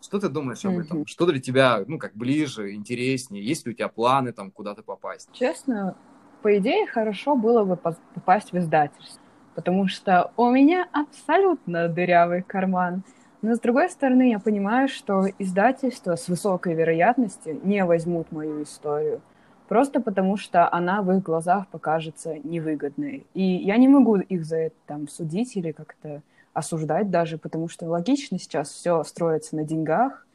[0.00, 0.98] Что ты думаешь об этом?
[0.98, 1.06] Mm-hmm.
[1.06, 3.44] Что для тебя, ну, как ближе, интереснее?
[3.44, 5.28] Есть ли у тебя планы там куда-то попасть?
[5.32, 5.96] Честно,
[6.42, 9.20] по идее, хорошо было бы попасть в издательство,
[9.54, 13.02] потому что у меня абсолютно дырявый карман.
[13.42, 19.22] Но, с другой стороны, я понимаю, что издательства с высокой вероятностью не возьмут мою историю,
[19.68, 23.26] просто потому что она в их глазах покажется невыгодной.
[23.34, 26.22] И я не могу их за это там судить или как-то
[26.56, 30.26] осуждать даже, потому что логично сейчас все строится на деньгах,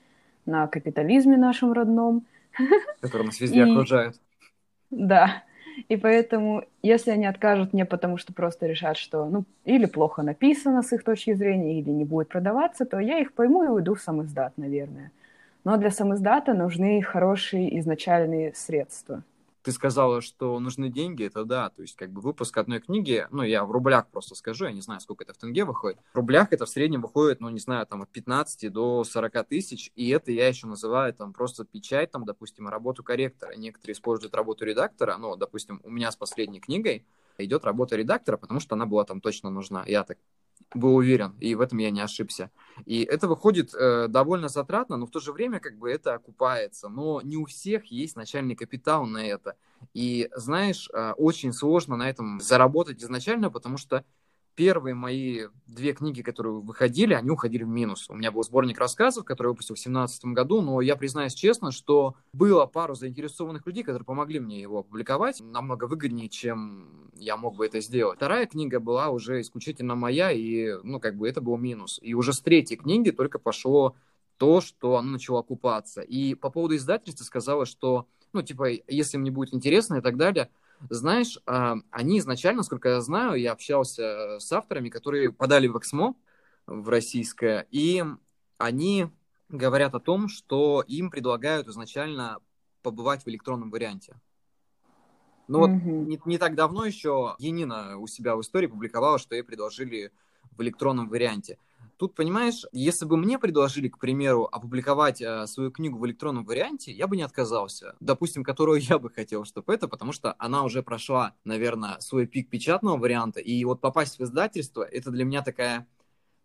[0.46, 2.26] на капитализме нашем родном.
[3.02, 3.72] Который нас везде и...
[3.72, 4.20] окружает.
[4.90, 5.44] Да.
[5.88, 10.84] И поэтому, если они откажут мне, потому что просто решат, что, ну, или плохо написано
[10.84, 14.02] с их точки зрения, или не будет продаваться, то я их пойму и уйду в
[14.02, 15.12] самоиздат, наверное.
[15.64, 19.24] Но для самоиздата нужны хорошие изначальные средства
[19.64, 23.44] ты сказала, что нужны деньги, это да, то есть как бы выпуск одной книги, ну
[23.44, 26.00] я в рублях просто скажу, я не знаю, сколько это в тенге выходит.
[26.14, 29.92] В рублях это в среднем выходит, ну не знаю, там от 15 до 40 тысяч,
[29.96, 33.56] и это я еще называю там просто печать, там, допустим, работу корректора.
[33.56, 37.06] Некоторые используют работу редактора, ну, допустим, у меня с последней книгой
[37.38, 39.84] идет работа редактора, потому что она была там точно нужна.
[39.88, 40.18] Я так
[40.74, 42.52] был уверен, и в этом я не ошибся.
[42.86, 46.90] И это выходит э, довольно затратно, но в то же время как бы это окупается.
[46.90, 49.56] Но не у всех есть начальный капитал на это.
[49.94, 54.06] И знаешь, э, очень сложно на этом заработать изначально, потому что
[54.56, 58.10] первые мои две книги, которые выходили, они уходили в минус.
[58.10, 61.72] У меня был сборник рассказов, который я выпустил в 2017 году, но я признаюсь честно,
[61.72, 67.56] что было пару заинтересованных людей, которые помогли мне его опубликовать намного выгоднее, чем я мог
[67.56, 68.18] бы это сделать.
[68.18, 72.00] Вторая книга была уже исключительно моя, и, ну, как бы это был минус.
[72.02, 73.96] И уже с третьей книги только пошло
[74.38, 76.02] то, что оно начало окупаться.
[76.02, 80.50] И по поводу издательства сказала, что, ну, типа, если мне будет интересно и так далее,
[80.90, 86.16] знаешь, а, они изначально, насколько я знаю, я общался с авторами, которые подали в Эксмо,
[86.66, 88.04] в российское, и
[88.58, 89.08] они
[89.50, 92.40] говорят о том, что им предлагают изначально
[92.82, 94.20] побывать в электронном варианте.
[95.48, 96.06] Ну вот mm-hmm.
[96.06, 100.12] не, не так давно еще Енина у себя в истории публиковала, что ей предложили
[100.56, 101.58] в электронном варианте.
[101.98, 106.92] Тут, понимаешь, если бы мне предложили, к примеру, опубликовать э, свою книгу в электронном варианте,
[106.92, 107.96] я бы не отказался.
[108.00, 112.50] Допустим, которую я бы хотел, чтобы это, потому что она уже прошла, наверное, свой пик
[112.50, 113.40] печатного варианта.
[113.40, 115.88] И вот попасть в издательство, это для меня такая...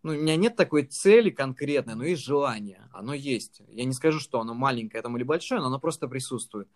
[0.02, 2.88] Ну, у меня нет такой цели конкретной, но есть желание.
[2.92, 3.62] Оно есть.
[3.68, 6.68] Я не скажу, что оно маленькое там или большое, но оно просто присутствует.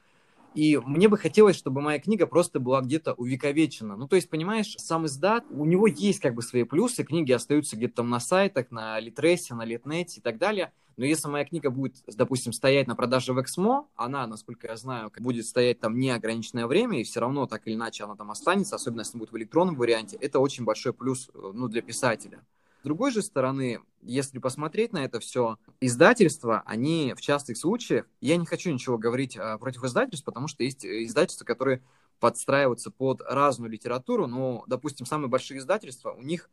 [0.54, 3.96] И мне бы хотелось, чтобы моя книга просто была где-то увековечена.
[3.96, 7.76] Ну, то есть, понимаешь, сам издат, у него есть как бы свои плюсы, книги остаются
[7.76, 10.72] где-то там на сайтах, на Литресе, на Литнете и так далее.
[10.96, 15.10] Но если моя книга будет, допустим, стоять на продаже в Эксмо, она, насколько я знаю,
[15.18, 19.00] будет стоять там неограниченное время, и все равно так или иначе она там останется, особенно
[19.00, 22.44] если будет в электронном варианте, это очень большой плюс э, ну, для писателя.
[22.80, 28.38] С другой же стороны, если посмотреть на это все, издательства, они в частых случаях, я
[28.38, 31.82] не хочу ничего говорить а, против издательств, потому что есть издательства, которые
[32.20, 36.48] подстраиваются под разную литературу, но, допустим, самые большие издательства, у них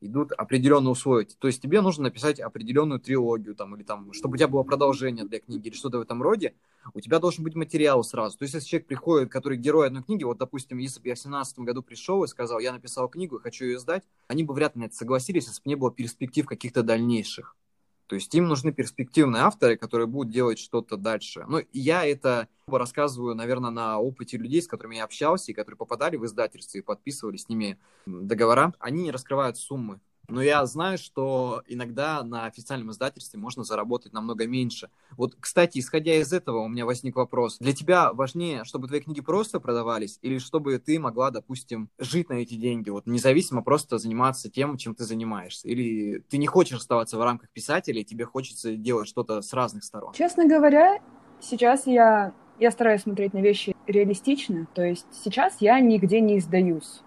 [0.00, 1.26] идут определенные условия.
[1.38, 5.24] То есть тебе нужно написать определенную трилогию, там, или там, чтобы у тебя было продолжение
[5.24, 6.54] для книги, или что-то в этом роде,
[6.94, 8.38] у тебя должен быть материал сразу.
[8.38, 11.18] То есть если человек приходит, который герой одной книги, вот, допустим, если бы я в
[11.18, 14.82] 2017 году пришел и сказал, я написал книгу хочу ее издать, они бы вряд ли
[14.82, 17.56] на это согласились, если бы не было перспектив каких-то дальнейших.
[18.08, 21.44] То есть им нужны перспективные авторы, которые будут делать что-то дальше.
[21.46, 26.16] Ну, я это рассказываю, наверное, на опыте людей, с которыми я общался, и которые попадали
[26.16, 28.72] в издательство и подписывали с ними договора.
[28.78, 30.00] Они не раскрывают суммы.
[30.28, 34.90] Но я знаю, что иногда на официальном издательстве можно заработать намного меньше.
[35.16, 37.58] Вот, кстати, исходя из этого, у меня возник вопрос.
[37.58, 42.34] Для тебя важнее, чтобы твои книги просто продавались, или чтобы ты могла, допустим, жить на
[42.34, 45.66] эти деньги, вот независимо просто заниматься тем, чем ты занимаешься?
[45.66, 49.82] Или ты не хочешь оставаться в рамках писателя, и тебе хочется делать что-то с разных
[49.84, 50.12] сторон?
[50.12, 51.00] Честно говоря,
[51.40, 57.00] сейчас я, я стараюсь смотреть на вещи реалистично, то есть сейчас я нигде не издаюсь.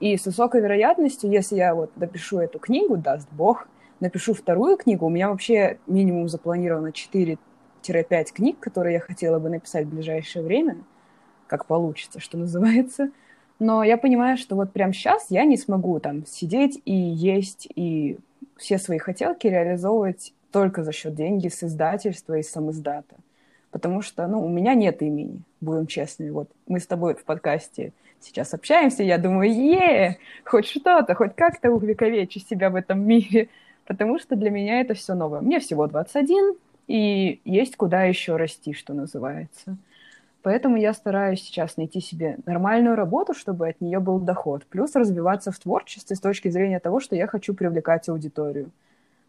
[0.00, 3.68] И с высокой вероятностью, если я вот допишу эту книгу, даст бог,
[4.00, 7.36] напишу вторую книгу, у меня вообще минимум запланировано 4-5
[8.32, 10.78] книг, которые я хотела бы написать в ближайшее время,
[11.46, 13.10] как получится, что называется.
[13.58, 18.18] Но я понимаю, что вот прямо сейчас я не смогу там сидеть и есть, и
[18.56, 23.16] все свои хотелки реализовывать только за счет деньги с издательства и самоиздата.
[23.70, 26.32] Потому что, ну, у меня нет имени, будем честны.
[26.32, 31.70] Вот мы с тобой в подкасте сейчас общаемся, я думаю, е, хоть что-то, хоть как-то
[31.70, 33.48] увековечу себя в этом мире,
[33.86, 35.40] потому что для меня это все новое.
[35.40, 36.54] Мне всего 21,
[36.86, 39.76] и есть куда еще расти, что называется.
[40.42, 44.64] Поэтому я стараюсь сейчас найти себе нормальную работу, чтобы от нее был доход.
[44.66, 48.70] Плюс развиваться в творчестве с точки зрения того, что я хочу привлекать аудиторию.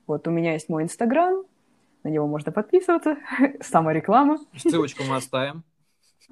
[0.08, 1.44] Вот у меня есть мой Инстаграм,
[2.04, 3.18] на него можно подписываться.
[3.62, 4.40] Самореклама.
[4.56, 5.64] Ссылочку мы оставим.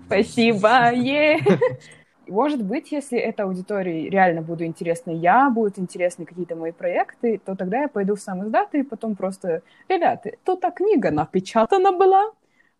[0.05, 0.91] Спасибо.
[0.93, 1.39] Е.
[2.29, 7.55] Может быть, если этой аудитории реально буду интересна я, будут интересны какие-то мои проекты, то
[7.55, 12.31] тогда я пойду в сам издат и потом просто, ребята, тут книга напечатана была,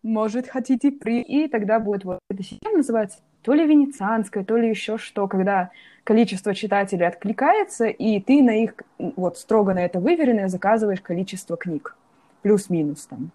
[0.02, 1.20] может, хотите при...
[1.20, 5.70] И тогда будет вот эта система называется то ли венецианская, то ли еще что, когда
[6.04, 11.96] количество читателей откликается, и ты на их, вот строго на это выверенное, заказываешь количество книг.
[12.42, 13.30] Плюс-минус там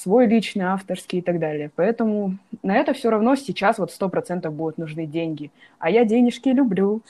[0.00, 1.70] свой личный, авторский и так далее.
[1.74, 5.50] Поэтому на это все равно сейчас вот сто процентов будут нужны деньги.
[5.78, 7.02] А я денежки люблю.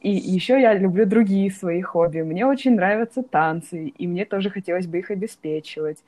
[0.00, 2.20] И еще я люблю другие свои хобби.
[2.20, 5.98] Мне очень нравятся танцы, и мне тоже хотелось бы их обеспечивать.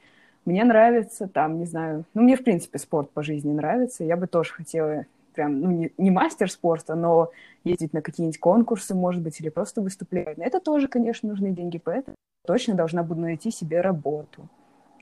[0.45, 4.05] Мне нравится там, не знаю, ну, мне, в принципе, спорт по жизни нравится.
[4.05, 7.31] Я бы тоже хотела прям, ну, не, не мастер спорта, но
[7.65, 10.39] ездить на какие-нибудь конкурсы, может быть, или просто выступлять.
[10.39, 12.15] Это тоже, конечно, нужны деньги, поэтому
[12.47, 14.49] точно должна буду найти себе работу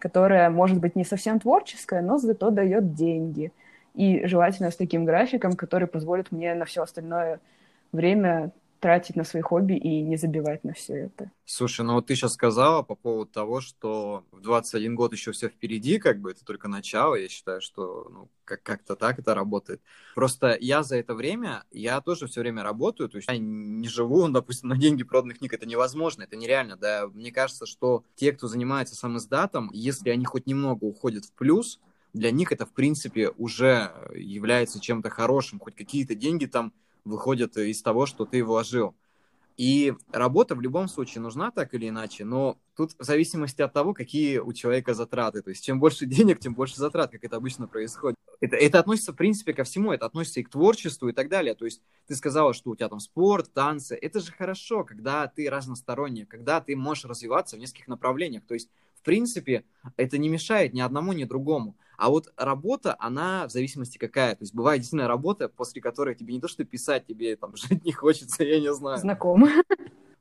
[0.07, 3.51] которая может быть не совсем творческая, но зато дает деньги.
[3.93, 7.41] И желательно с таким графиком, который позволит мне на все остальное
[7.91, 8.53] время
[8.87, 11.29] тратить на свои хобби и не забивать на все это.
[11.45, 15.49] Слушай, ну вот ты сейчас сказала по поводу того, что в 21 год еще все
[15.49, 19.81] впереди, как бы это только начало, я считаю, что ну, как- как-то так это работает.
[20.15, 24.29] Просто я за это время, я тоже все время работаю, то есть я не живу,
[24.29, 27.09] допустим, на деньги проданных книг, это невозможно, это нереально, да.
[27.09, 31.81] Мне кажется, что те, кто занимается сам издатом, если они хоть немного уходят в плюс,
[32.13, 36.73] для них это, в принципе, уже является чем-то хорошим, хоть какие-то деньги там
[37.07, 38.95] выходят из того, что ты вложил.
[39.57, 43.95] И работа в любом случае нужна так или иначе, но тут в зависимости от того,
[43.95, 45.41] какие у человека затраты.
[45.41, 48.19] То есть чем больше денег, тем больше затрат, как это обычно происходит.
[48.41, 49.93] Это, это относится, в принципе, ко всему.
[49.93, 51.55] Это относится и к творчеству и так далее.
[51.55, 53.95] То есть ты сказала, что у тебя там спорт, танцы.
[53.95, 58.45] Это же хорошо, когда ты разносторонний, когда ты можешь развиваться в нескольких направлениях.
[58.47, 59.65] То есть, в принципе,
[59.97, 61.77] это не мешает ни одному, ни другому.
[61.97, 64.35] А вот работа, она в зависимости какая.
[64.35, 67.85] То есть бывает действительно работа, после которой тебе не то, что писать, тебе там жить
[67.85, 68.99] не хочется, я не знаю.
[68.99, 69.49] Знакомо.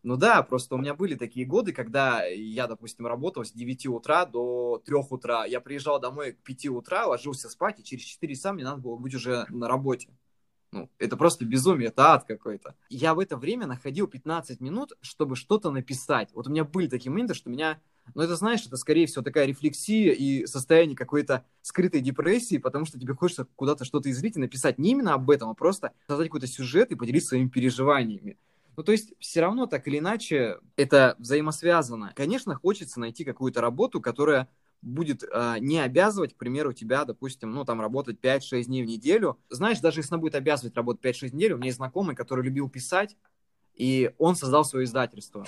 [0.03, 4.27] Ну да, просто у меня были такие годы, когда я, допустим, работал с 9 утра
[4.27, 5.45] до 3 утра.
[5.45, 8.97] Я приезжал домой к 5 утра, ложился спать, и через 4 часа мне надо было
[8.97, 10.09] быть уже на работе.
[10.75, 12.75] Ну, это просто безумие, это ад какой-то.
[12.89, 16.29] Я в это время находил 15 минут, чтобы что-то написать.
[16.33, 17.79] Вот у меня были такие моменты, что меня
[18.13, 22.99] но это, знаешь, это, скорее всего, такая рефлексия и состояние какой-то скрытой депрессии, потому что
[22.99, 26.45] тебе хочется куда-то что-то излить и написать не именно об этом, а просто создать какой-то
[26.45, 28.37] сюжет и поделиться своими переживаниями.
[28.77, 32.11] Ну, то есть, все равно, так или иначе, это взаимосвязано.
[32.15, 34.49] Конечно, хочется найти какую-то работу, которая
[34.85, 39.37] будет э, не обязывать, к примеру, тебя, допустим, ну, там, работать 5-6 дней в неделю.
[39.49, 42.69] Знаешь, даже если она будет обязывать работать 5-6 недель, у меня есть знакомый, который любил
[42.69, 43.17] писать,
[43.73, 45.45] и он создал свое издательство.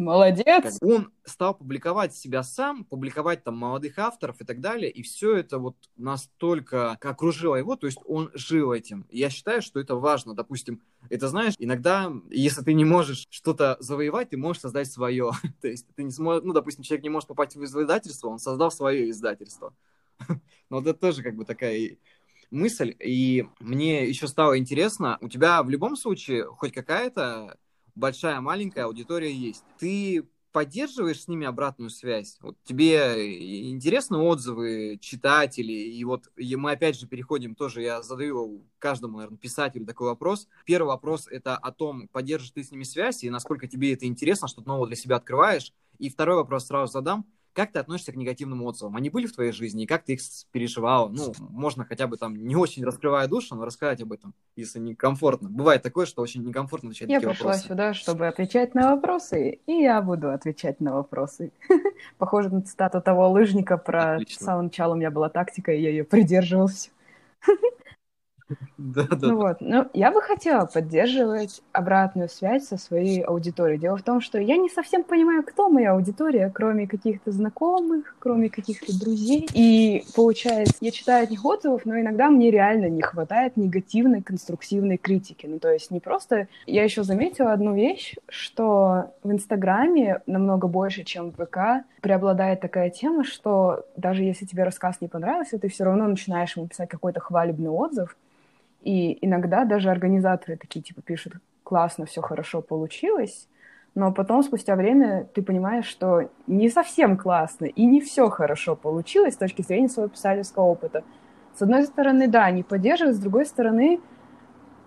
[0.00, 0.78] Молодец.
[0.80, 5.58] Он стал публиковать себя сам, публиковать там молодых авторов и так далее, и все это
[5.58, 9.06] вот настолько окружило его, то есть он жил этим.
[9.10, 10.34] Я считаю, что это важно.
[10.34, 15.32] Допустим, это знаешь, иногда, если ты не можешь что-то завоевать, ты можешь создать свое.
[15.60, 18.70] то есть ты не сможешь, ну, допустим, человек не может попасть в издательство, он создал
[18.70, 19.74] свое издательство.
[20.70, 21.96] Но это тоже как бы такая
[22.50, 22.94] мысль.
[23.00, 27.58] И мне еще стало интересно, у тебя в любом случае хоть какая-то
[28.00, 29.62] большая, маленькая аудитория есть.
[29.78, 32.38] Ты поддерживаешь с ними обратную связь?
[32.40, 35.92] Вот тебе интересны отзывы читателей?
[35.92, 40.48] И вот и мы опять же переходим тоже, я задаю каждому, наверное, писателю такой вопрос.
[40.64, 44.48] Первый вопрос— это о том, поддержишь ты с ними связь и насколько тебе это интересно,
[44.48, 45.72] что-то новое для себя открываешь.
[45.98, 48.96] И второй вопрос сразу задам— как ты относишься к негативным отзывам?
[48.96, 50.20] Они были в твоей жизни, и как ты их
[50.52, 51.08] переживал?
[51.08, 55.48] Ну, можно хотя бы там, не очень раскрывая душу, но рассказать об этом, если некомфортно.
[55.48, 57.56] Бывает такое, что очень некомфортно отвечать я на такие вопросы.
[57.56, 61.52] Я пришла сюда, чтобы отвечать на вопросы, и я буду отвечать на вопросы.
[62.18, 65.90] Похоже на цитату того лыжника про с самого начала у меня была тактика, и я
[65.90, 66.90] ее придерживался.
[68.78, 69.28] Да, да.
[69.28, 73.78] Ну вот, ну, я бы хотела поддерживать обратную связь со своей аудиторией.
[73.78, 78.48] Дело в том, что я не совсем понимаю, кто моя аудитория, кроме каких-то знакомых, кроме
[78.48, 79.48] каких-то друзей.
[79.54, 84.96] И получается, я читаю от них отзывов, но иногда мне реально не хватает негативной конструктивной
[84.96, 85.46] критики.
[85.46, 86.48] Ну, то есть не просто...
[86.66, 92.90] Я еще заметила одну вещь, что в Инстаграме намного больше, чем в ВК, преобладает такая
[92.90, 97.20] тема, что даже если тебе рассказ не понравился, ты все равно начинаешь ему писать какой-то
[97.20, 98.16] хвалебный отзыв,
[98.82, 103.48] и иногда даже организаторы такие типа пишут, классно, все хорошо получилось,
[103.94, 109.34] но потом, спустя время, ты понимаешь, что не совсем классно и не все хорошо получилось
[109.34, 111.02] с точки зрения своего писательского опыта.
[111.56, 114.00] С одной стороны, да, не поддерживает, с другой стороны,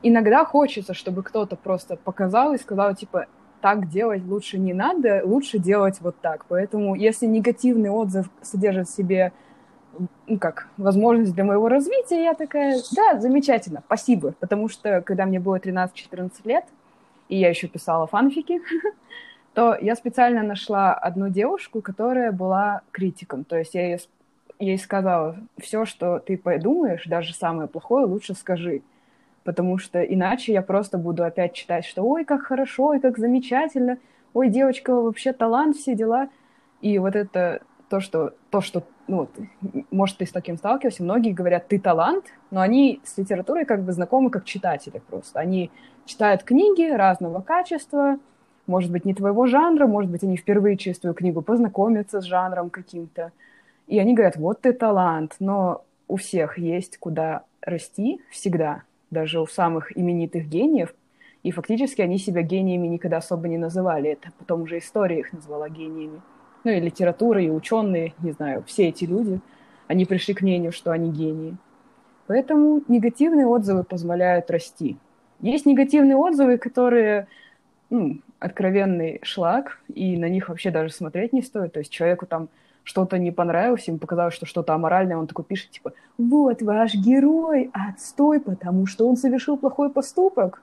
[0.01, 3.27] иногда хочется, чтобы кто-то просто показал и сказал, типа,
[3.61, 6.45] так делать лучше не надо, лучше делать вот так.
[6.47, 9.33] Поэтому, если негативный отзыв содержит в себе
[10.27, 14.33] ну как, возможность для моего развития, я такая, да, замечательно, спасибо.
[14.39, 16.65] Потому что, когда мне было 13-14 лет,
[17.29, 18.61] и я еще писала фанфики,
[19.53, 23.43] то я специально нашла одну девушку, которая была критиком.
[23.43, 23.99] То есть я ей,
[24.59, 28.81] ей сказала, все, что ты подумаешь, даже самое плохое, лучше скажи.
[29.43, 33.97] Потому что иначе я просто буду опять читать, что ой, как хорошо, ой, как замечательно,
[34.33, 36.29] ой, девочка, вообще талант, все дела.
[36.81, 39.27] И вот это то, что, то, что ну,
[39.91, 43.91] может, ты с таким сталкивался, многие говорят, ты талант, но они с литературой как бы
[43.91, 45.39] знакомы как читатели просто.
[45.39, 45.71] Они
[46.05, 48.17] читают книги разного качества,
[48.65, 52.69] может быть, не твоего жанра, может быть, они впервые через твою книгу познакомятся с жанром
[52.69, 53.31] каким-то.
[53.87, 59.47] И они говорят, вот ты талант, но у всех есть куда расти всегда, даже у
[59.47, 60.95] самых именитых гениев.
[61.43, 64.11] И фактически они себя гениями никогда особо не называли.
[64.11, 66.21] Это потом уже история их назвала гениями
[66.63, 69.39] ну и литература, и ученые, не знаю, все эти люди,
[69.87, 71.57] они пришли к мнению, что они гении.
[72.27, 74.97] Поэтому негативные отзывы позволяют расти.
[75.41, 77.27] Есть негативные отзывы, которые
[77.89, 81.73] ну, откровенный шлак, и на них вообще даже смотреть не стоит.
[81.73, 82.49] То есть человеку там
[82.83, 87.69] что-то не понравилось, ему показалось, что что-то аморальное, он такой пишет, типа, вот ваш герой,
[87.73, 90.61] отстой, потому что он совершил плохой поступок.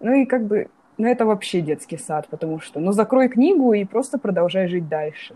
[0.00, 0.68] Ну и как бы
[1.00, 5.34] ну, это вообще детский сад, потому что, ну, закрой книгу и просто продолжай жить дальше.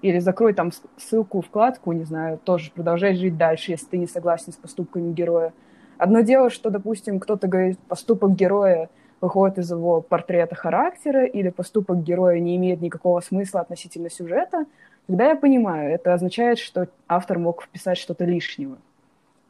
[0.00, 4.54] Или закрой там ссылку, вкладку, не знаю, тоже продолжай жить дальше, если ты не согласен
[4.54, 5.52] с поступками героя.
[5.98, 8.88] Одно дело, что, допустим, кто-то говорит, поступок героя
[9.20, 14.64] выходит из его портрета характера, или поступок героя не имеет никакого смысла относительно сюжета,
[15.06, 18.78] тогда я понимаю, это означает, что автор мог вписать что-то лишнего.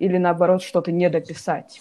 [0.00, 1.80] Или, наоборот, что-то не дописать.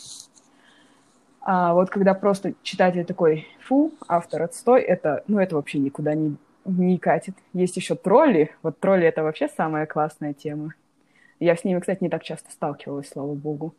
[1.41, 6.35] А вот когда просто читатель такой, фу, автор отстой, это, ну, это вообще никуда не,
[6.65, 7.35] не катит.
[7.53, 8.51] Есть еще тролли.
[8.61, 10.75] Вот тролли— это вообще самая классная тема.
[11.39, 13.73] Я с ними, кстати, не так часто сталкивалась, слава богу.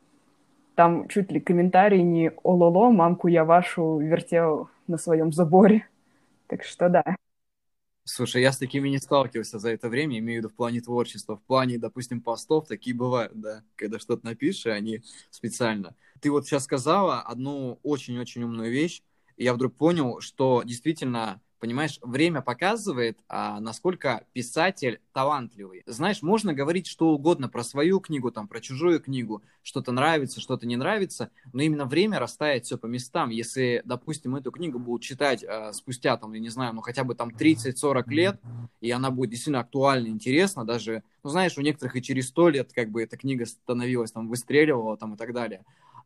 [0.75, 5.87] Там чуть ли комментарий не «Ололо, мамку я вашу вертел на своем заборе».
[6.49, 7.05] Так что да.
[8.05, 11.37] Слушай, я с такими не сталкивался за это время, имею в виду в плане творчества.
[11.37, 15.95] В плане, допустим, постов такие бывают, да, когда что-то напишешь, они специально.
[16.23, 19.03] Ты вот сейчас сказала одну очень-очень умную вещь,
[19.37, 25.85] и я вдруг понял, что действительно Понимаешь, время показывает, а, насколько писатель талантливый.
[25.87, 30.66] Знаешь, можно говорить что угодно про свою книгу, там, про чужую книгу, что-то нравится, что-то
[30.66, 33.31] не нравится, но именно время расставит все по местам.
[33.31, 37.14] Если, допустим, эту книгу будут читать а, спустя, там, я не знаю, ну хотя бы
[37.14, 38.41] там 30-40 лет,
[38.81, 42.73] и она будет действительно актуальна, интересна, даже, ну знаешь, у некоторых и через 100 лет
[42.73, 45.62] как бы эта книга становилась, там, выстреливала, там, и так далее.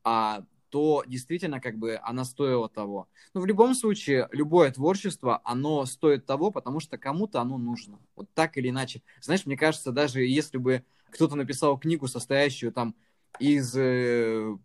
[0.09, 3.09] А то действительно как бы она стоила того.
[3.35, 7.99] Но в любом случае, любое творчество, оно стоит того, потому что кому-то оно нужно.
[8.15, 9.03] Вот так или иначе.
[9.21, 12.95] Знаешь, мне кажется, даже если бы кто-то написал книгу, состоящую там
[13.41, 14.57] из э,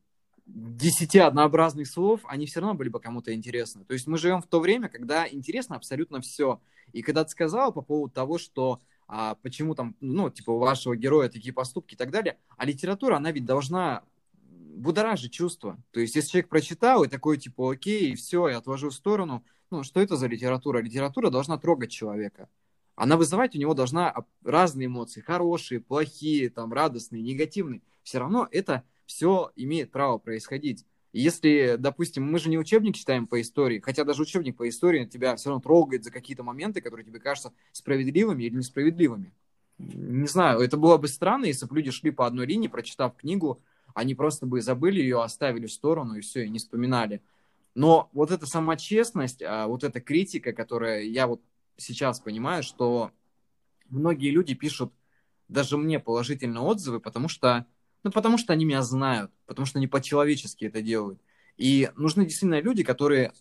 [1.20, 3.84] однообразных слов, они все равно были бы кому-то интересны.
[3.84, 6.62] То есть мы живем в то время, когда интересно абсолютно все.
[6.94, 10.96] И когда ты сказала по поводу того, что а, почему там, ну, типа, у вашего
[10.96, 14.04] героя такие поступки и так далее, а литература, она ведь должна
[14.76, 15.78] будоражит чувство.
[15.92, 19.84] То есть, если человек прочитал и такой, типа, окей, все, я отвожу в сторону, ну,
[19.84, 20.80] что это за литература?
[20.80, 22.50] Литература должна трогать человека.
[22.96, 24.14] Она вызывать у него должна
[24.44, 27.82] разные эмоции, хорошие, плохие, там, радостные, негативные.
[28.04, 30.86] Все равно это все имеет право происходить.
[31.14, 35.36] если, допустим, мы же не учебник читаем по истории, хотя даже учебник по истории тебя
[35.36, 39.34] все равно трогает за какие-то моменты, которые тебе кажутся справедливыми или несправедливыми.
[39.78, 43.62] Не знаю, это было бы странно, если бы люди шли по одной линии, прочитав книгу,
[43.94, 47.22] они просто бы забыли ее, оставили в сторону и все, и не вспоминали.
[47.76, 51.42] Но вот эта сама честность, а, вот эта критика, которая я вот
[51.78, 53.12] сейчас понимаю, что
[53.90, 54.94] многие люди пишут
[55.48, 57.66] даже мне положительные отзывы, потому что,
[58.04, 61.22] ну, потому что они меня знают, потому что они по-человечески это делают.
[61.58, 63.34] И нужны действительно люди, которые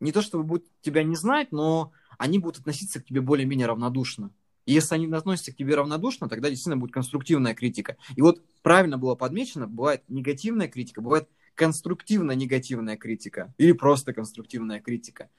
[0.00, 4.30] не то чтобы будут тебя не знать, но они будут относиться к тебе более-менее равнодушно.
[4.66, 7.96] Если они относятся к тебе равнодушно, тогда действительно будет конструктивная критика.
[8.16, 15.30] И вот правильно было подмечено, бывает негативная критика, бывает конструктивно-негативная критика или просто конструктивная критика.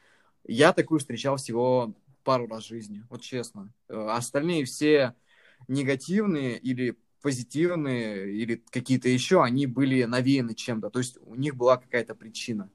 [0.48, 3.74] Я такую встречал всего пару раз в жизни, вот честно.
[3.90, 5.16] Э, остальные все
[5.68, 10.92] негативные или позитивные или какие-то еще, они были навеяны чем-то.
[10.92, 12.70] То есть у них была какая-то причина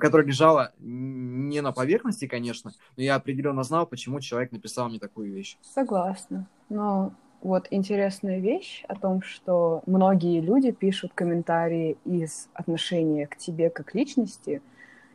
[0.00, 5.32] которая лежала не на поверхности, конечно, но я определенно знал, почему человек написал мне такую
[5.32, 5.58] вещь.
[5.62, 6.46] Согласна.
[6.68, 7.12] Но
[7.42, 13.94] вот интересная вещь о том, что многие люди пишут комментарии из отношения к тебе как
[13.94, 14.62] личности.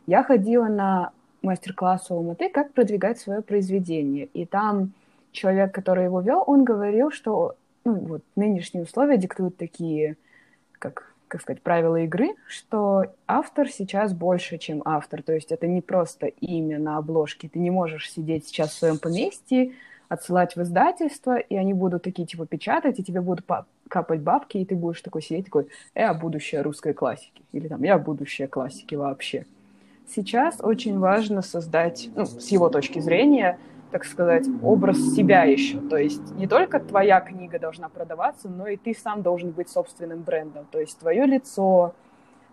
[0.06, 4.26] Я ходила на мастер-класс у Алматы «Как продвигать свое произведение».
[4.26, 4.92] И там
[5.32, 10.16] человек, который его вел, он говорил, что ну, вот, нынешние условия диктуют такие,
[10.78, 15.22] как как сказать, правила игры, что автор сейчас больше, чем автор.
[15.22, 17.48] То есть это не просто имя на обложке.
[17.48, 19.72] Ты не можешь сидеть сейчас в своем поместье,
[20.10, 23.46] отсылать в издательство, и они будут такие, типа, печатать, и тебе будут
[23.88, 27.96] капать бабки, и ты будешь такой сидеть, такой, я будущее русской классики, или там, я
[27.96, 29.46] будущее классики вообще.
[30.14, 33.58] Сейчас очень важно создать, ну, с его точки зрения,
[33.92, 35.78] так сказать, образ себя еще.
[35.78, 40.22] То есть не только твоя книга должна продаваться, но и ты сам должен быть собственным
[40.22, 40.66] брендом.
[40.70, 41.94] То есть твое лицо,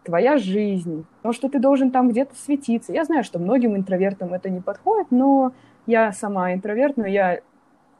[0.03, 2.91] твоя жизнь, то, что ты должен там где-то светиться.
[2.91, 5.53] Я знаю, что многим интровертам это не подходит, но
[5.87, 7.39] я сама интроверт, но я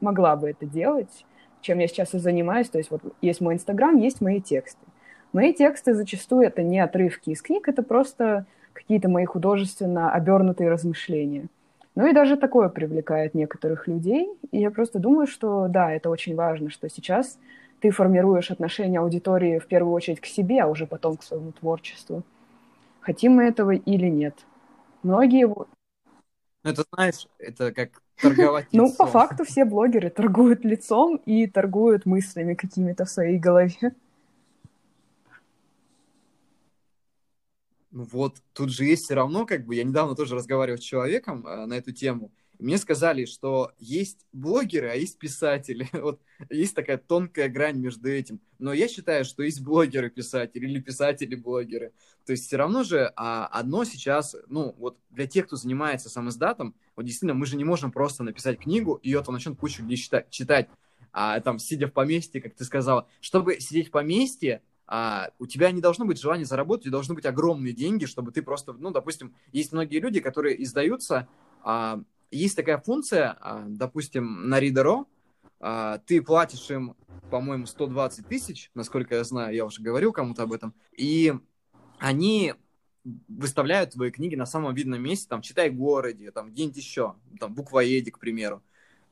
[0.02, 1.26] могла бы это делать,
[1.62, 2.70] чем я сейчас и занимаюсь.
[2.70, 4.86] То есть вот есть мой Инстаграм, есть мои тексты.
[5.32, 11.48] Мои тексты зачастую это не отрывки из книг, это просто какие-то мои художественно обернутые размышления.
[12.00, 14.30] Ну и даже такое привлекает некоторых людей.
[14.52, 17.38] И я просто думаю, что да, это очень важно, что сейчас
[17.82, 22.24] ты формируешь отношение аудитории в первую очередь к себе, а уже потом к своему творчеству.
[23.02, 24.34] Хотим мы этого или нет.
[25.04, 25.45] Многие...
[25.45, 25.68] Ну,
[26.64, 32.54] это, знаешь, это как торговать Ну, по факту все блогеры торгуют лицом и торгуют мыслями
[32.54, 33.93] какими-то в своей голове.
[37.92, 41.46] Ну вот, тут же есть все равно, как бы, я недавно тоже разговаривал с человеком
[41.48, 45.88] э, на эту тему, мне сказали, что есть блогеры, а есть писатели.
[45.94, 48.42] вот есть такая тонкая грань между этим.
[48.60, 51.94] Но я считаю, что есть блогеры-писатели или писатели-блогеры.
[52.26, 56.28] То есть все равно же а, одно сейчас, ну вот для тех, кто занимается сам
[56.28, 59.82] издатом, вот действительно мы же не можем просто написать книгу, и ее там начнет куча
[59.82, 60.70] людей читать, читать
[61.12, 63.08] а там, сидя в поместье, как ты сказала.
[63.20, 64.62] Чтобы сидеть в поместье,
[64.92, 68.42] а, у тебя не должно быть желания заработать, у должны быть огромные деньги, чтобы ты
[68.42, 71.28] просто, ну, допустим, есть многие люди, которые издаются,
[71.62, 75.06] а, есть такая функция, а, допустим, на Reader.ro,
[75.60, 76.96] а, ты платишь им,
[77.30, 81.36] по-моему, 120 тысяч, насколько я знаю, я уже говорил кому-то об этом, и
[82.00, 82.56] они
[83.28, 88.10] выставляют твои книги на самом видном месте, там, читай городе, там, где-нибудь еще, там, буквоеде,
[88.10, 88.64] к примеру.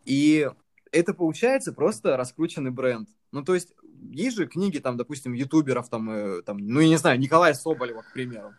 [0.06, 0.50] И
[0.92, 3.10] это получается просто раскрученный бренд.
[3.32, 3.74] Ну, то есть,
[4.12, 8.02] есть же книги, там, допустим, ютуберов, там, э, там, ну, я не знаю, Николая Соболева,
[8.02, 8.54] к примеру.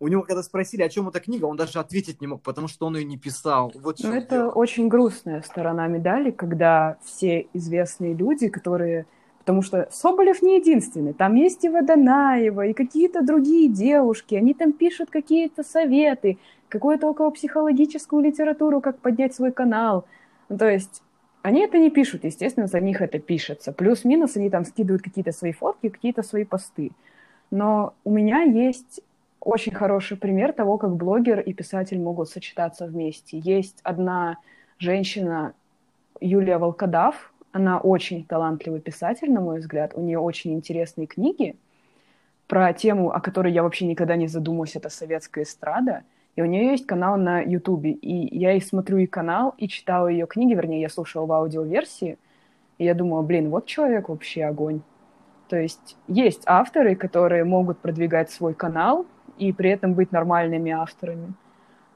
[0.00, 2.86] У него, когда спросили, о чем эта книга, он даже ответить не мог, потому что
[2.86, 3.72] он ее не писал.
[3.74, 4.50] Вот ну, это дело.
[4.50, 9.06] очень грустная сторона медали, когда все известные люди, которые
[9.44, 11.12] Потому что Соболев не единственный.
[11.12, 14.34] Там есть и Водонаева, и какие-то другие девушки.
[14.34, 16.38] Они там пишут какие-то советы,
[16.70, 20.06] какую-то околопсихологическую литературу, как поднять свой канал.
[20.48, 21.02] Ну, то есть
[21.44, 23.70] они это не пишут, естественно, за них это пишется.
[23.70, 26.92] Плюс-минус они там скидывают какие-то свои фотки, какие-то свои посты.
[27.50, 29.02] Но у меня есть
[29.40, 33.36] очень хороший пример того, как блогер и писатель могут сочетаться вместе.
[33.36, 34.38] Есть одна
[34.78, 35.52] женщина,
[36.18, 39.92] Юлия Волкодав, она очень талантливый писатель, на мой взгляд.
[39.94, 41.56] У нее очень интересные книги
[42.46, 46.04] про тему, о которой я вообще никогда не задумывалась, это советская эстрада.
[46.36, 47.92] И у нее есть канал на Ютубе.
[47.92, 52.18] И я и смотрю и канал, и читала ее книги, вернее, я слушала в аудиоверсии.
[52.78, 54.80] И я думала, блин, вот человек вообще огонь.
[55.48, 59.06] То есть есть авторы, которые могут продвигать свой канал
[59.38, 61.34] и при этом быть нормальными авторами.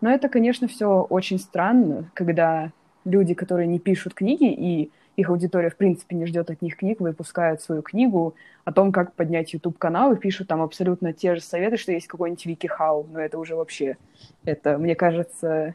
[0.01, 2.71] Но это, конечно, все очень странно, когда
[3.05, 7.01] люди, которые не пишут книги и их аудитория, в принципе, не ждет от них книг,
[7.01, 11.77] выпускают свою книгу о том, как поднять YouTube-канал, и пишут там абсолютно те же советы,
[11.77, 13.97] что есть какой-нибудь Вики Хау, но это уже вообще,
[14.45, 15.75] это, мне кажется,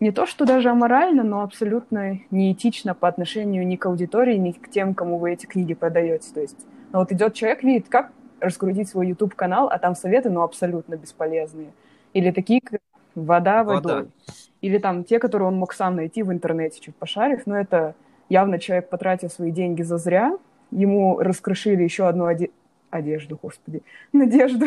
[0.00, 4.70] не то, что даже аморально, но абсолютно неэтично по отношению ни к аудитории, ни к
[4.70, 6.32] тем, кому вы эти книги продаете.
[6.32, 10.40] То есть, ну вот идет человек, видит, как раскрутить свой YouTube-канал, а там советы, ну,
[10.40, 11.72] абсолютно бесполезные.
[12.14, 12.80] Или такие, как
[13.14, 13.94] вода водой.
[13.94, 14.08] Вода.
[14.62, 17.94] Или там те, которые он мог сам найти в интернете, чуть пошарив, но это
[18.28, 20.36] явно человек потратил свои деньги зазря,
[20.70, 22.50] ему раскрошили еще одну оде...
[22.90, 24.66] одежду, господи, надежду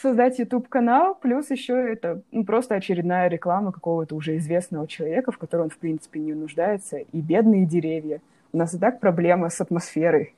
[0.00, 5.64] создать YouTube-канал, плюс еще это ну, просто очередная реклама какого-то уже известного человека, в котором
[5.64, 8.20] он, в принципе, не нуждается, и бедные деревья.
[8.52, 10.34] У нас и так проблема с атмосферой.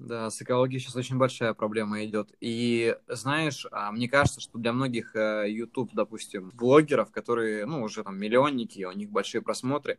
[0.00, 2.30] Да, с экологией сейчас очень большая проблема идет.
[2.40, 8.02] И знаешь, а, мне кажется, что для многих э, YouTube, допустим, блогеров, которые, ну, уже
[8.02, 9.98] там миллионники, у них большие просмотры,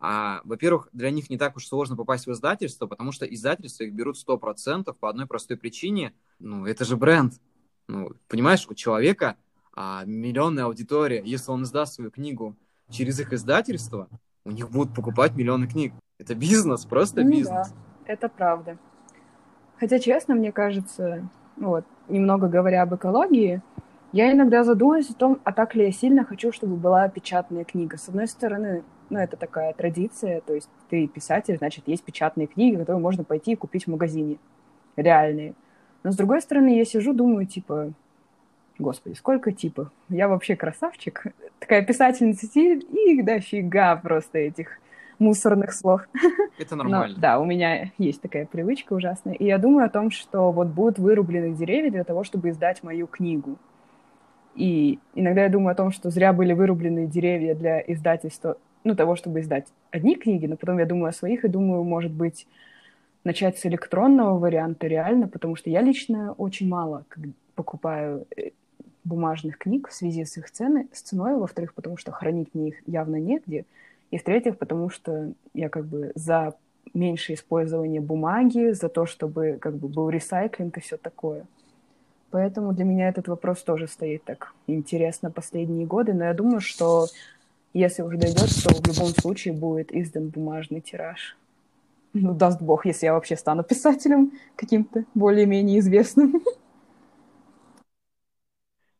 [0.00, 3.92] а, во-первых, для них не так уж сложно попасть в издательство, потому что издательства их
[3.92, 6.14] берут 100% по одной простой причине.
[6.38, 7.34] Ну, это же бренд.
[7.88, 9.36] Ну, понимаешь, у человека
[9.76, 11.20] а, миллионная аудитория.
[11.22, 12.56] Если он издаст свою книгу
[12.88, 14.08] через их издательство,
[14.46, 15.92] у них будут покупать миллионы книг.
[16.18, 17.68] Это бизнес, просто ну, бизнес.
[17.68, 17.74] Да,
[18.06, 18.78] это правда.
[19.82, 23.62] Хотя, честно, мне кажется, вот, немного говоря об экологии,
[24.12, 27.96] я иногда задумываюсь о том, а так ли я сильно хочу, чтобы была печатная книга.
[27.98, 32.76] С одной стороны, ну, это такая традиция, то есть ты писатель, значит, есть печатные книги,
[32.76, 34.36] которые можно пойти и купить в магазине.
[34.94, 35.54] Реальные.
[36.04, 37.90] Но с другой стороны, я сижу, думаю, типа,
[38.78, 39.90] господи, сколько типов?
[40.08, 41.24] Я вообще красавчик.
[41.58, 44.78] Такая писательница, и дофига просто этих
[45.22, 46.02] мусорных слов.
[46.58, 47.14] Это нормально.
[47.14, 49.34] Но, да, у меня есть такая привычка ужасная.
[49.34, 53.06] И я думаю о том, что вот будут вырублены деревья для того, чтобы издать мою
[53.06, 53.56] книгу.
[54.54, 59.16] И иногда я думаю о том, что зря были вырублены деревья для издательства, ну, того,
[59.16, 62.46] чтобы издать одни книги, но потом я думаю о своих и думаю, может быть,
[63.24, 67.04] начать с электронного варианта реально, потому что я лично очень мало
[67.54, 68.50] покупаю э,
[69.04, 72.76] бумажных книг в связи с их цены, с ценой, во-вторых, потому что хранить мне их
[72.86, 73.64] явно негде,
[74.12, 76.54] и в-третьих, потому что я как бы за
[76.94, 81.46] меньшее использование бумаги, за то, чтобы как бы был ресайклинг и все такое.
[82.30, 87.06] Поэтому для меня этот вопрос тоже стоит так интересно последние годы, но я думаю, что
[87.72, 91.38] если уже дойдет, то в любом случае будет издан бумажный тираж.
[92.12, 96.42] Ну, даст бог, если я вообще стану писателем каким-то более-менее известным.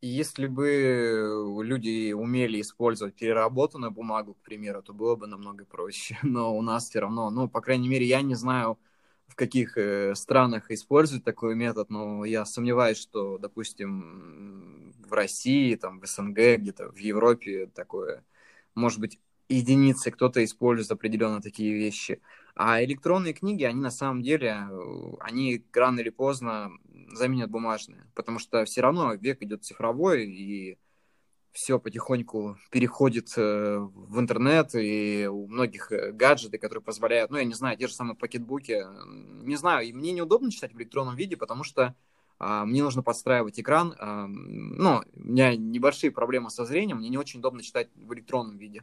[0.04, 6.18] Если бы люди умели использовать переработанную бумагу, к примеру, то было бы намного проще.
[6.24, 8.78] Но у нас все равно, ну, по крайней мере, я не знаю,
[9.28, 16.00] в каких э, странах используют такой метод, но я сомневаюсь, что, допустим, в России, там,
[16.00, 18.24] в СНГ, где-то в Европе такое,
[18.74, 22.20] может быть, единицы кто-то использует определенно такие вещи.
[22.54, 26.70] А электронные книги, они на самом деле, э, они рано или поздно
[27.14, 30.78] заменят бумажные, потому что все равно век идет цифровой, и
[31.52, 37.44] все потихоньку переходит э, в интернет, и у многих э, гаджеты, которые позволяют, ну, я
[37.44, 38.84] не знаю, те же самые пакетбуки,
[39.44, 41.94] не знаю, и мне неудобно читать в электронном виде, потому что
[42.38, 47.18] а, мне нужно подстраивать экран, а, ну, у меня небольшие проблемы со зрением, мне не
[47.18, 48.82] очень удобно читать в электронном виде.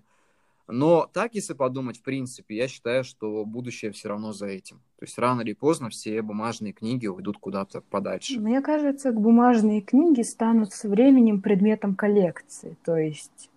[0.72, 4.78] Но так, если подумать, в принципе, я считаю, что будущее все равно за этим.
[5.00, 8.40] То есть рано или поздно все бумажные книги уйдут куда-то подальше.
[8.40, 12.78] Мне кажется, бумажные книги станут со временем предметом коллекции.
[12.86, 13.50] То есть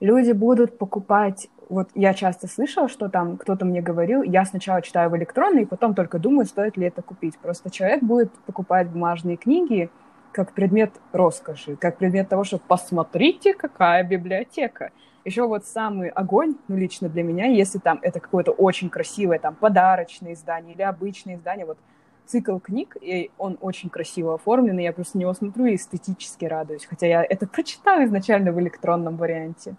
[0.00, 1.48] люди будут покупать...
[1.68, 5.66] Вот я часто слышала, что там кто-то мне говорил, я сначала читаю в электронной, и
[5.66, 7.38] потом только думаю, стоит ли это купить.
[7.38, 9.90] Просто человек будет покупать бумажные книги
[10.32, 14.90] как предмет роскоши, как предмет того, что посмотрите, какая библиотека.
[15.24, 19.54] Еще вот самый огонь, ну, лично для меня, если там это какое-то очень красивое, там,
[19.54, 21.78] подарочное издание или обычное издание, вот
[22.26, 26.44] цикл книг, и он очень красиво оформлен, и я просто на него смотрю и эстетически
[26.44, 29.76] радуюсь, хотя я это прочитала изначально в электронном варианте.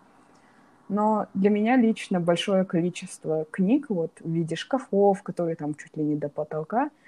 [0.88, 6.04] Но для меня лично большое количество книг вот в виде шкафов, которые там чуть ли
[6.04, 6.90] не до потолка–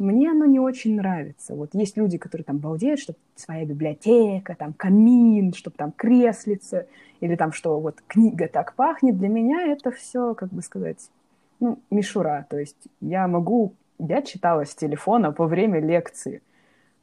[0.00, 1.54] мне оно не очень нравится.
[1.54, 6.86] Вот есть люди, которые там балдеют, что своя библиотека, там камин, чтобы там креслица,
[7.20, 9.18] или там что вот книга так пахнет.
[9.18, 11.10] Для меня это все, как бы сказать,
[11.60, 12.46] ну, мишура.
[12.48, 13.74] То есть я могу...
[13.98, 16.40] Я читала с телефона во время лекции.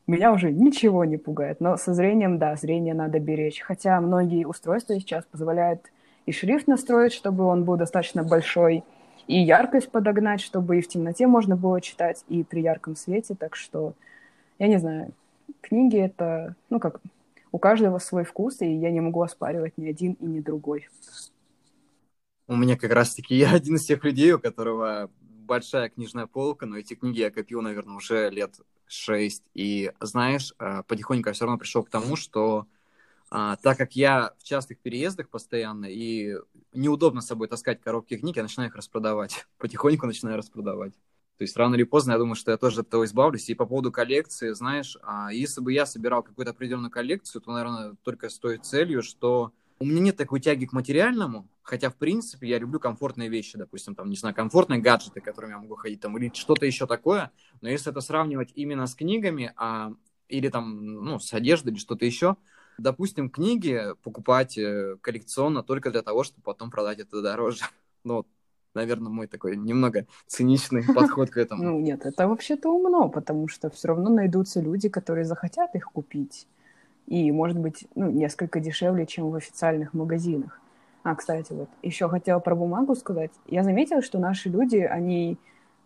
[0.07, 1.59] Меня уже ничего не пугает.
[1.61, 3.61] Но со зрением, да, зрение надо беречь.
[3.61, 5.91] Хотя многие устройства сейчас позволяют
[6.25, 8.83] и шрифт настроить, чтобы он был достаточно большой,
[9.27, 13.35] и яркость подогнать, чтобы и в темноте можно было читать, и при ярком свете.
[13.35, 13.93] Так что,
[14.59, 15.11] я не знаю,
[15.61, 17.01] книги это, ну как,
[17.51, 20.87] у каждого свой вкус, и я не могу оспаривать ни один и ни другой.
[22.47, 26.77] У меня как раз-таки я один из тех людей, у которого большая книжная полка, но
[26.77, 29.43] эти книги я копил, наверное, уже лет шесть.
[29.53, 32.67] И знаешь, э, потихоньку я все равно пришел к тому, что
[33.29, 36.35] а, так как я в частых переездах постоянно, и
[36.73, 39.45] неудобно с собой таскать коробки книг, я начинаю их распродавать.
[39.57, 40.93] Потихоньку начинаю распродавать.
[41.37, 43.49] То есть рано или поздно я думаю, что я тоже от этого избавлюсь.
[43.49, 47.95] И по поводу коллекции, знаешь, а, если бы я собирал какую-то определенную коллекцию, то, наверное,
[48.03, 52.47] только с той целью, что у меня нет такой тяги к материальному, хотя, в принципе,
[52.47, 56.17] я люблю комфортные вещи, допустим, там, не знаю, комфортные гаджеты, которыми я могу ходить, там,
[56.17, 57.31] или что-то еще такое.
[57.61, 59.93] Но если это сравнивать именно с книгами, а,
[60.29, 62.37] или там, ну, с одеждой или что-то еще,
[62.77, 67.63] допустим, книги покупать э, коллекционно только для того, чтобы потом продать это дороже.
[68.03, 68.25] Ну,
[68.73, 71.63] наверное, мой такой немного циничный подход к этому.
[71.63, 76.47] Ну, нет, это вообще-то умно, потому что все равно найдутся люди, которые захотят их купить.
[77.07, 80.61] И, может быть, ну, несколько дешевле, чем в официальных магазинах.
[81.03, 83.31] А, кстати, вот еще хотела про бумагу сказать.
[83.47, 85.37] Я заметила, что наши люди, они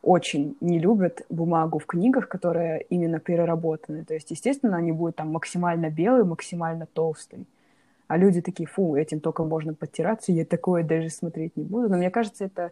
[0.02, 4.04] очень не любят бумагу в книгах, которая именно переработана.
[4.04, 7.46] То есть, естественно, они будут там максимально белые, максимально толстые.
[8.08, 11.88] А люди такие, фу, этим только можно подтираться, я такое даже смотреть не буду.
[11.90, 12.72] Но мне кажется, это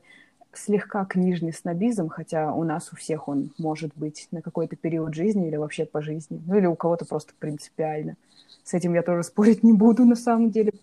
[0.54, 5.48] слегка книжный снобизм, хотя у нас у всех он может быть на какой-то период жизни
[5.48, 6.42] или вообще по жизни.
[6.46, 8.18] Ну или у кого-то просто принципиально.
[8.64, 10.74] С этим я тоже спорить не буду на самом деле.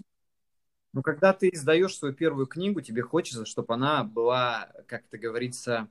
[0.93, 5.89] Ну, когда ты издаешь свою первую книгу, тебе хочется, чтобы она была, как это говорится,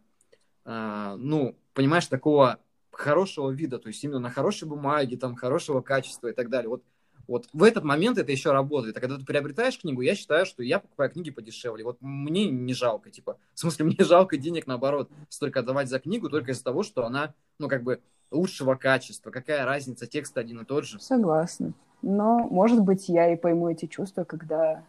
[0.65, 2.59] ну, понимаешь, такого
[2.91, 6.69] хорошего вида, то есть именно на хорошей бумаге, там, хорошего качества и так далее.
[6.69, 6.83] Вот,
[7.27, 8.95] вот в этот момент это еще работает.
[8.97, 11.83] А когда ты приобретаешь книгу, я считаю, что я покупаю книги подешевле.
[11.83, 16.29] Вот мне не жалко, типа, в смысле, мне жалко денег, наоборот, столько отдавать за книгу
[16.29, 18.01] только из-за того, что она, ну, как бы,
[18.31, 19.31] лучшего качества.
[19.31, 20.99] Какая разница, текст один и тот же.
[20.99, 21.73] Согласна.
[22.01, 24.83] Но, может быть, я и пойму эти чувства, когда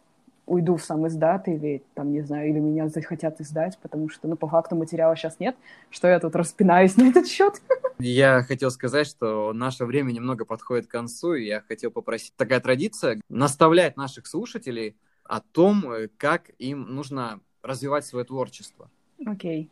[0.46, 4.36] уйду в сам издат или, там, не знаю, или меня захотят издать, потому что, ну,
[4.36, 5.56] по факту материала сейчас нет,
[5.90, 7.60] что я тут распинаюсь на этот счет.
[7.98, 12.60] Я хотел сказать, что наше время немного подходит к концу, и я хотел попросить такая
[12.60, 15.84] традиция наставлять наших слушателей о том,
[16.16, 18.88] как им нужно развивать свое творчество.
[19.26, 19.64] Окей.
[19.64, 19.70] Okay.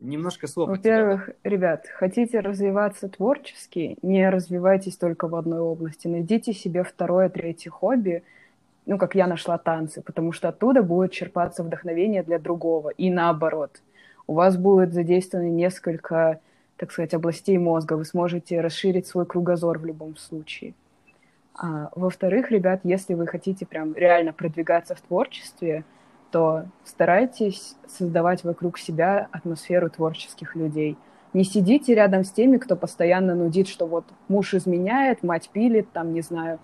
[0.00, 0.68] Немножко слов.
[0.68, 6.06] Во-первых, ребят, хотите развиваться творчески, не развивайтесь только в одной области.
[6.06, 8.22] Найдите себе второе, третье хобби–
[8.88, 13.82] ну, как я нашла танцы, потому что оттуда будет черпаться вдохновение для другого, и наоборот.
[14.26, 16.40] У вас будет задействовано несколько,
[16.78, 20.72] так сказать, областей мозга, вы сможете расширить свой кругозор в любом случае.
[21.54, 25.84] А, во-вторых, ребят, если вы хотите прям реально продвигаться в творчестве,
[26.30, 30.96] то старайтесь создавать вокруг себя атмосферу творческих людей.
[31.34, 36.14] Не сидите рядом с теми, кто постоянно нудит, что вот муж изменяет, мать пилит, там,
[36.14, 36.58] не знаю,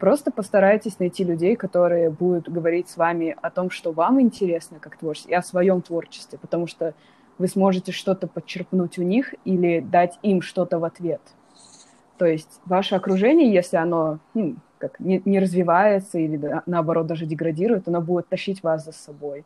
[0.00, 4.96] Просто постарайтесь найти людей, которые будут говорить с вами о том, что вам интересно как
[4.96, 6.94] творчество, и о своем творчестве, потому что
[7.36, 11.20] вы сможете что-то подчерпнуть у них или дать им что-то в ответ.
[12.16, 17.86] То есть ваше окружение, если оно ну, как не, не развивается или наоборот даже деградирует,
[17.86, 19.44] оно будет тащить вас за собой.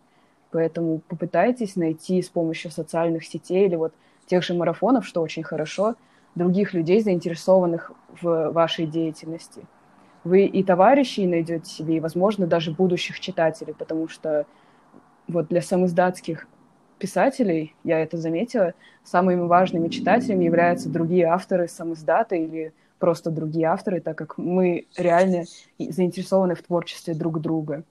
[0.53, 3.93] Поэтому попытайтесь найти с помощью социальных сетей или вот
[4.27, 5.97] тех же марафонов, что очень хорошо,
[6.37, 7.91] других людей, заинтересованных
[8.23, 9.67] в вашей деятельности–
[10.25, 14.47] вы и товарищей найдете себе, и, возможно, даже будущих читателей, потому что
[15.29, 16.47] вот для самоиздатских
[16.99, 24.01] писателей, я это заметила, самыми важными читателями являются другие авторы самоиздата или просто другие авторы,
[24.01, 25.45] так как мы реально
[25.79, 27.83] заинтересованы в творчестве друг друга.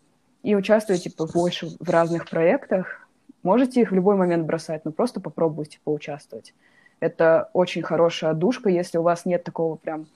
[0.42, 3.08] И участвуете типа, больше в разных проектах.
[3.44, 6.54] Можете их в любой момент бросать, но просто попробуйте поучаствовать.
[7.00, 10.08] Это очень хорошая одушка, если у вас нет такого прям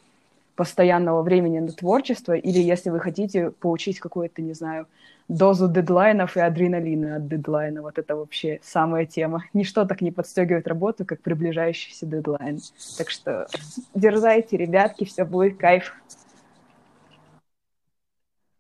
[0.58, 4.88] постоянного времени на творчество, или если вы хотите получить какую-то, не знаю,
[5.28, 7.82] дозу дедлайнов и адреналина от дедлайна.
[7.84, 9.46] Вот это вообще самая тема.
[9.54, 12.60] Ничто так не подстегивает работу, как приближающийся дедлайн.
[12.98, 13.48] Так что
[13.94, 15.94] дерзайте, ребятки, все будет кайф.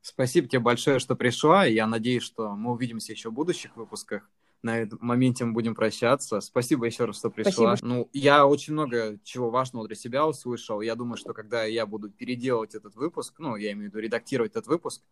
[0.01, 1.65] Спасибо тебе большое, что пришла.
[1.65, 4.29] Я надеюсь, что мы увидимся еще в будущих выпусках
[4.63, 6.41] на этом моменте мы будем прощаться.
[6.41, 7.75] Спасибо еще раз, что пришла.
[7.75, 7.87] Спасибо.
[7.87, 10.81] Ну, я очень много чего важного для себя услышал.
[10.81, 14.51] Я думаю, что когда я буду переделывать этот выпуск, ну, я имею в виду редактировать
[14.51, 15.03] этот выпуск,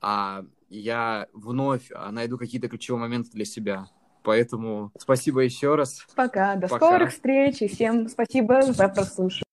[0.00, 3.88] а я вновь а, найду какие-то ключевые моменты для себя.
[4.22, 6.06] Поэтому спасибо еще раз.
[6.14, 6.54] Пока.
[6.54, 6.86] До Пока.
[6.86, 9.51] скорых встреч и всем спасибо за прослушивание.